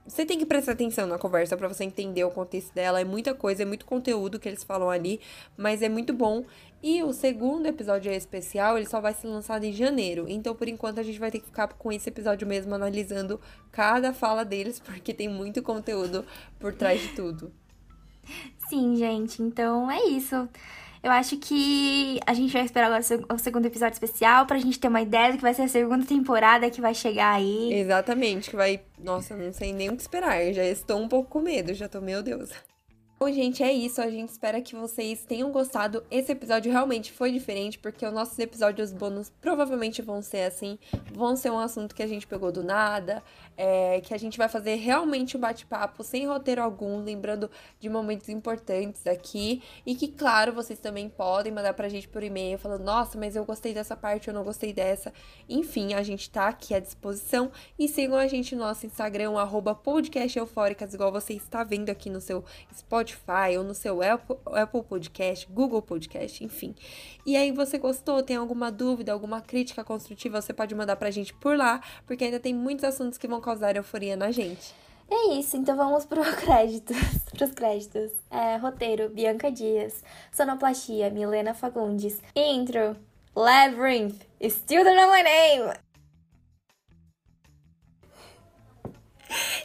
você 0.10 0.26
tem 0.26 0.40
que 0.40 0.46
prestar 0.46 0.72
atenção 0.72 1.06
na 1.06 1.20
conversa 1.20 1.56
para 1.56 1.68
você 1.68 1.84
entender 1.84 2.24
o 2.24 2.32
contexto 2.32 2.74
dela. 2.74 3.00
É 3.00 3.06
muita 3.06 3.34
coisa, 3.36 3.62
é 3.62 3.66
muito 3.66 3.86
conteúdo 3.86 4.40
que 4.40 4.50
eles 4.50 4.64
falam 4.64 4.90
ali, 4.90 5.22
mas 5.56 5.84
é 5.84 5.88
muito 5.88 6.12
bom. 6.12 6.44
E 6.82 7.04
o 7.04 7.14
segundo 7.14 7.68
episódio 7.68 8.12
especial, 8.12 8.76
ele 8.76 8.88
só 8.88 9.00
vai 9.00 9.14
ser 9.14 9.28
lançado 9.28 9.66
em 9.66 9.72
janeiro. 9.72 10.26
Então, 10.28 10.56
por 10.56 10.68
enquanto, 10.68 11.00
a 11.00 11.04
gente 11.04 11.20
vai 11.20 11.30
ter 11.30 11.40
que 11.40 11.46
ficar 11.46 11.68
com 11.68 11.92
esse 11.92 12.10
episódio 12.10 12.48
mesmo 12.48 12.74
analisando 12.74 13.40
cada 13.72 14.12
fala 14.12 14.44
deles, 14.44 14.80
porque 14.84 15.14
tem 15.14 15.28
muito 15.28 15.62
conteúdo 15.62 16.26
por 16.60 16.74
trás 16.74 17.00
de 17.02 17.10
tudo. 17.10 17.54
Sim, 18.68 18.96
gente. 18.96 19.44
Então 19.44 19.90
é 19.92 20.04
isso. 20.06 20.50
Eu 21.02 21.12
acho 21.12 21.38
que 21.38 22.20
a 22.26 22.34
gente 22.34 22.52
vai 22.52 22.64
esperar 22.64 22.88
agora 22.88 23.02
o 23.34 23.38
segundo 23.40 23.66
episódio 23.66 23.94
especial 23.94 24.46
pra 24.46 24.60
gente 24.60 24.78
ter 24.78 24.90
uma 24.90 25.02
ideia 25.02 25.32
do 25.32 25.38
que 25.38 25.42
vai 25.42 25.54
ser 25.54 25.62
a 25.62 25.68
segunda 25.68 26.06
temporada 26.06 26.70
que 26.70 26.82
vai 26.82 26.94
chegar 26.94 27.36
aí. 27.36 27.74
Exatamente, 27.74 28.50
que 28.50 28.56
vai. 28.56 28.82
Nossa, 28.98 29.36
não 29.36 29.54
sei 29.54 29.72
nem 29.72 29.90
o 29.90 29.96
que 29.96 30.02
esperar. 30.02 30.44
Eu 30.44 30.54
já 30.54 30.66
estou 30.66 31.00
um 31.00 31.08
pouco 31.08 31.30
com 31.30 31.40
medo, 31.40 31.74
já 31.74 31.88
tô, 31.88 32.02
meu 32.02 32.22
Deus. 32.22 32.50
Bom, 33.20 33.30
gente, 33.34 33.62
é 33.62 33.74
isso. 33.74 34.02
A 34.02 34.10
gente 34.10 34.30
espera 34.30 34.62
que 34.62 34.74
vocês 34.74 35.26
tenham 35.26 35.52
gostado. 35.52 36.02
Esse 36.10 36.32
episódio 36.32 36.72
realmente 36.72 37.12
foi 37.12 37.34
diferente, 37.34 37.78
porque 37.78 38.06
os 38.06 38.14
nossos 38.14 38.40
episódios 38.40 38.94
bônus 38.94 39.30
provavelmente 39.42 40.02
vão 40.02 40.22
ser 40.22 40.44
assim. 40.44 40.80
Vão 41.14 41.36
ser 41.36 41.50
um 41.50 41.60
assunto 41.60 41.94
que 41.94 42.02
a 42.02 42.08
gente 42.08 42.26
pegou 42.26 42.50
do 42.50 42.64
nada, 42.64 43.22
é, 43.62 44.00
que 44.00 44.14
a 44.14 44.18
gente 44.18 44.38
vai 44.38 44.48
fazer 44.48 44.76
realmente 44.76 45.36
um 45.36 45.40
bate-papo 45.42 46.02
sem 46.02 46.26
roteiro 46.26 46.64
algum, 46.64 47.04
lembrando 47.04 47.52
de 47.78 47.90
momentos 47.90 48.30
importantes 48.30 49.06
aqui. 49.06 49.62
E 49.86 49.96
que, 49.96 50.08
claro, 50.08 50.54
vocês 50.54 50.80
também 50.80 51.10
podem 51.10 51.52
mandar 51.52 51.74
pra 51.74 51.90
gente 51.90 52.08
por 52.08 52.24
e-mail 52.24 52.58
falando: 52.58 52.86
nossa, 52.86 53.18
mas 53.18 53.36
eu 53.36 53.44
gostei 53.44 53.74
dessa 53.74 53.98
parte, 53.98 54.30
eu 54.30 54.34
não 54.34 54.46
gostei 54.46 54.72
dessa. 54.72 55.12
Enfim, 55.50 55.94
a 55.94 56.02
gente 56.02 56.30
tá 56.30 56.48
aqui 56.48 56.74
à 56.74 56.80
disposição. 56.80 57.52
E 57.78 57.90
sigam 57.90 58.18
a 58.18 58.28
gente 58.28 58.56
no 58.56 58.62
nosso 58.62 58.86
Instagram, 58.86 59.34
podcasteufóricas, 59.84 60.94
igual 60.94 61.12
você 61.12 61.34
está 61.34 61.62
vendo 61.62 61.90
aqui 61.90 62.10
no 62.10 62.22
seu 62.22 62.46
Spotify 62.74 63.58
ou 63.58 63.64
no 63.66 63.74
seu 63.74 64.02
Apple, 64.02 64.38
Apple 64.54 64.84
Podcast, 64.84 65.46
Google 65.52 65.82
Podcast, 65.82 66.42
enfim. 66.46 66.74
E 67.26 67.36
aí, 67.36 67.52
você 67.52 67.78
gostou? 67.78 68.24
Tem 68.24 68.38
alguma 68.38 68.72
dúvida, 68.72 69.12
alguma 69.12 69.42
crítica 69.42 69.84
construtiva? 69.84 70.42
Você 70.42 70.54
pode 70.54 70.74
mandar 70.74 70.96
pra 70.96 71.12
gente 71.12 71.34
por 71.34 71.58
lá, 71.58 71.82
porque 72.08 72.24
ainda 72.24 72.40
tem 72.40 72.54
muitos 72.54 72.86
assuntos 72.86 73.18
que 73.18 73.28
vão 73.28 73.42
causar 73.50 73.76
euforia 73.76 74.16
na 74.16 74.32
gente. 74.32 74.76
É 75.10 75.34
isso, 75.34 75.58
então 75.58 75.76
vamos 75.76 76.06
pro 76.06 76.22
créditos, 76.38 76.98
pros 77.36 77.52
créditos. 77.52 78.12
É, 78.30 78.58
roteiro, 78.58 79.10
Bianca 79.10 79.52
Dias. 79.52 80.04
Sonoplastia, 80.32 81.10
Milena 81.10 81.56
Fagundes. 81.56 82.22
Intro, 82.36 82.96
Labyrinth, 83.36 84.22
Still 84.48 84.84
Don't 84.84 84.96
Know 84.96 85.12
My 85.12 85.24
Name. 85.24 85.74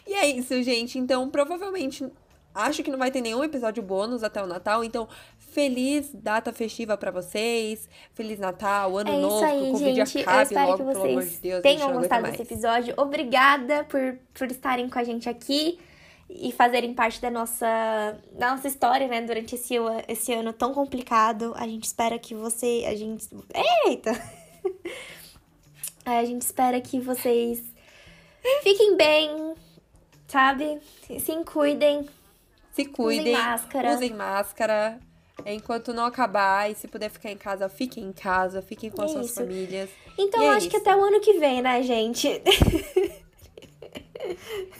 E 0.07 0.13
é 0.13 0.27
isso, 0.29 0.61
gente. 0.63 0.97
Então, 0.97 1.29
provavelmente, 1.29 2.11
acho 2.53 2.81
que 2.81 2.89
não 2.89 2.97
vai 2.97 3.11
ter 3.11 3.21
nenhum 3.21 3.43
episódio 3.43 3.83
bônus 3.83 4.23
até 4.23 4.41
o 4.41 4.47
Natal. 4.47 4.83
Então, 4.83 5.07
feliz 5.55 6.11
data 6.13 6.51
festiva 6.51 6.97
para 6.97 7.11
vocês. 7.11 7.87
Feliz 8.13 8.37
Natal, 8.37 8.97
Ano 8.97 9.09
é 9.09 9.17
Novo, 9.21 9.35
isso 9.37 9.45
aí, 9.45 9.61
que 9.61 9.67
o 9.67 9.71
Covid 9.71 9.95
gente. 9.95 10.19
acabe 10.19 10.37
Eu 10.37 10.43
espero 10.43 10.67
logo, 10.67 10.77
que 10.77 10.83
pelo 10.83 11.05
amor 11.05 11.07
de 11.07 11.29
vocês 11.29 11.39
Deus. 11.39 11.61
tenham 11.61 11.93
gostado 11.93 12.23
desse 12.29 12.41
episódio. 12.41 12.93
Obrigada 12.97 13.85
por, 13.85 14.19
por 14.33 14.51
estarem 14.51 14.89
com 14.89 14.99
a 14.99 15.03
gente 15.05 15.29
aqui 15.29 15.79
e 16.29 16.51
fazerem 16.51 16.93
parte 16.93 17.21
da 17.21 17.31
nossa, 17.31 18.19
da 18.33 18.51
nossa 18.51 18.67
história, 18.67 19.07
né? 19.07 19.21
Durante 19.21 19.55
esse, 19.55 19.75
esse 20.09 20.33
ano 20.33 20.51
tão 20.51 20.73
complicado. 20.73 21.53
A 21.55 21.65
gente 21.65 21.85
espera 21.85 22.19
que 22.19 22.35
você. 22.35 22.83
A 22.85 22.93
gente. 22.93 23.25
Eita! 23.85 24.11
a 26.05 26.25
gente 26.25 26.41
espera 26.41 26.81
que 26.81 26.99
vocês 26.99 27.63
fiquem 28.61 28.97
bem, 28.97 29.55
sabe? 30.27 30.81
Se 31.17 31.43
cuidem. 31.45 32.05
Se 32.73 32.83
cuidem. 32.83 33.33
Usem 33.33 33.33
máscara. 33.33 33.93
Usem 33.93 34.13
máscara. 34.13 34.99
Enquanto 35.45 35.93
não 35.93 36.05
acabar, 36.05 36.71
e 36.71 36.75
se 36.75 36.87
puder 36.87 37.09
ficar 37.09 37.29
em 37.31 37.37
casa, 37.37 37.67
fiquem 37.67 38.03
em 38.05 38.13
casa, 38.13 38.61
fiquem 38.61 38.89
com 38.89 39.01
É 39.01 39.05
as 39.05 39.11
suas 39.11 39.25
isso. 39.27 39.35
famílias. 39.35 39.89
Então 40.17 40.41
é 40.43 40.49
acho 40.49 40.69
que 40.69 40.77
isso. 40.77 40.87
até 40.87 40.95
o 40.95 41.03
ano 41.03 41.19
que 41.19 41.33
vem, 41.39 41.61
né, 41.61 41.81
gente? 41.83 42.41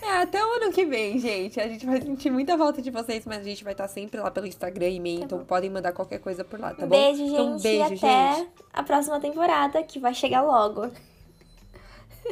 É, 0.01 0.17
até 0.21 0.43
o 0.43 0.53
ano 0.53 0.71
que 0.71 0.85
vem, 0.85 1.19
gente. 1.19 1.59
A 1.59 1.67
gente 1.67 1.85
vai 1.85 2.01
sentir 2.01 2.31
muita 2.31 2.57
falta 2.57 2.81
de 2.81 2.89
vocês, 2.89 3.25
mas 3.25 3.39
a 3.39 3.43
gente 3.43 3.63
vai 3.63 3.73
estar 3.73 3.87
sempre 3.87 4.19
lá 4.19 4.31
pelo 4.31 4.47
Instagram 4.47 4.87
e 4.89 4.95
e-mail, 4.95 5.23
então 5.23 5.43
podem 5.45 5.69
mandar 5.69 5.91
qualquer 5.91 6.19
coisa 6.19 6.43
por 6.43 6.59
lá, 6.59 6.73
tá 6.73 6.85
bom? 6.87 6.89
beijo, 6.89 7.17
gente. 7.27 7.33
Então, 7.33 7.57
beijo, 7.59 7.93
e 7.93 7.97
até 7.97 8.35
gente. 8.35 8.49
a 8.73 8.83
próxima 8.83 9.19
temporada, 9.19 9.83
que 9.83 9.99
vai 9.99 10.13
chegar 10.15 10.41
logo. 10.41 10.89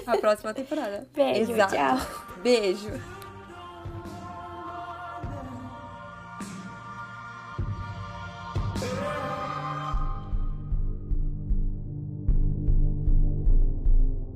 A 0.08 0.18
próxima 0.18 0.54
temporada. 0.56 1.08
Beijo, 1.14 1.52
Exato. 1.52 1.76
tchau. 1.76 1.98
Beijo. 2.42 3.23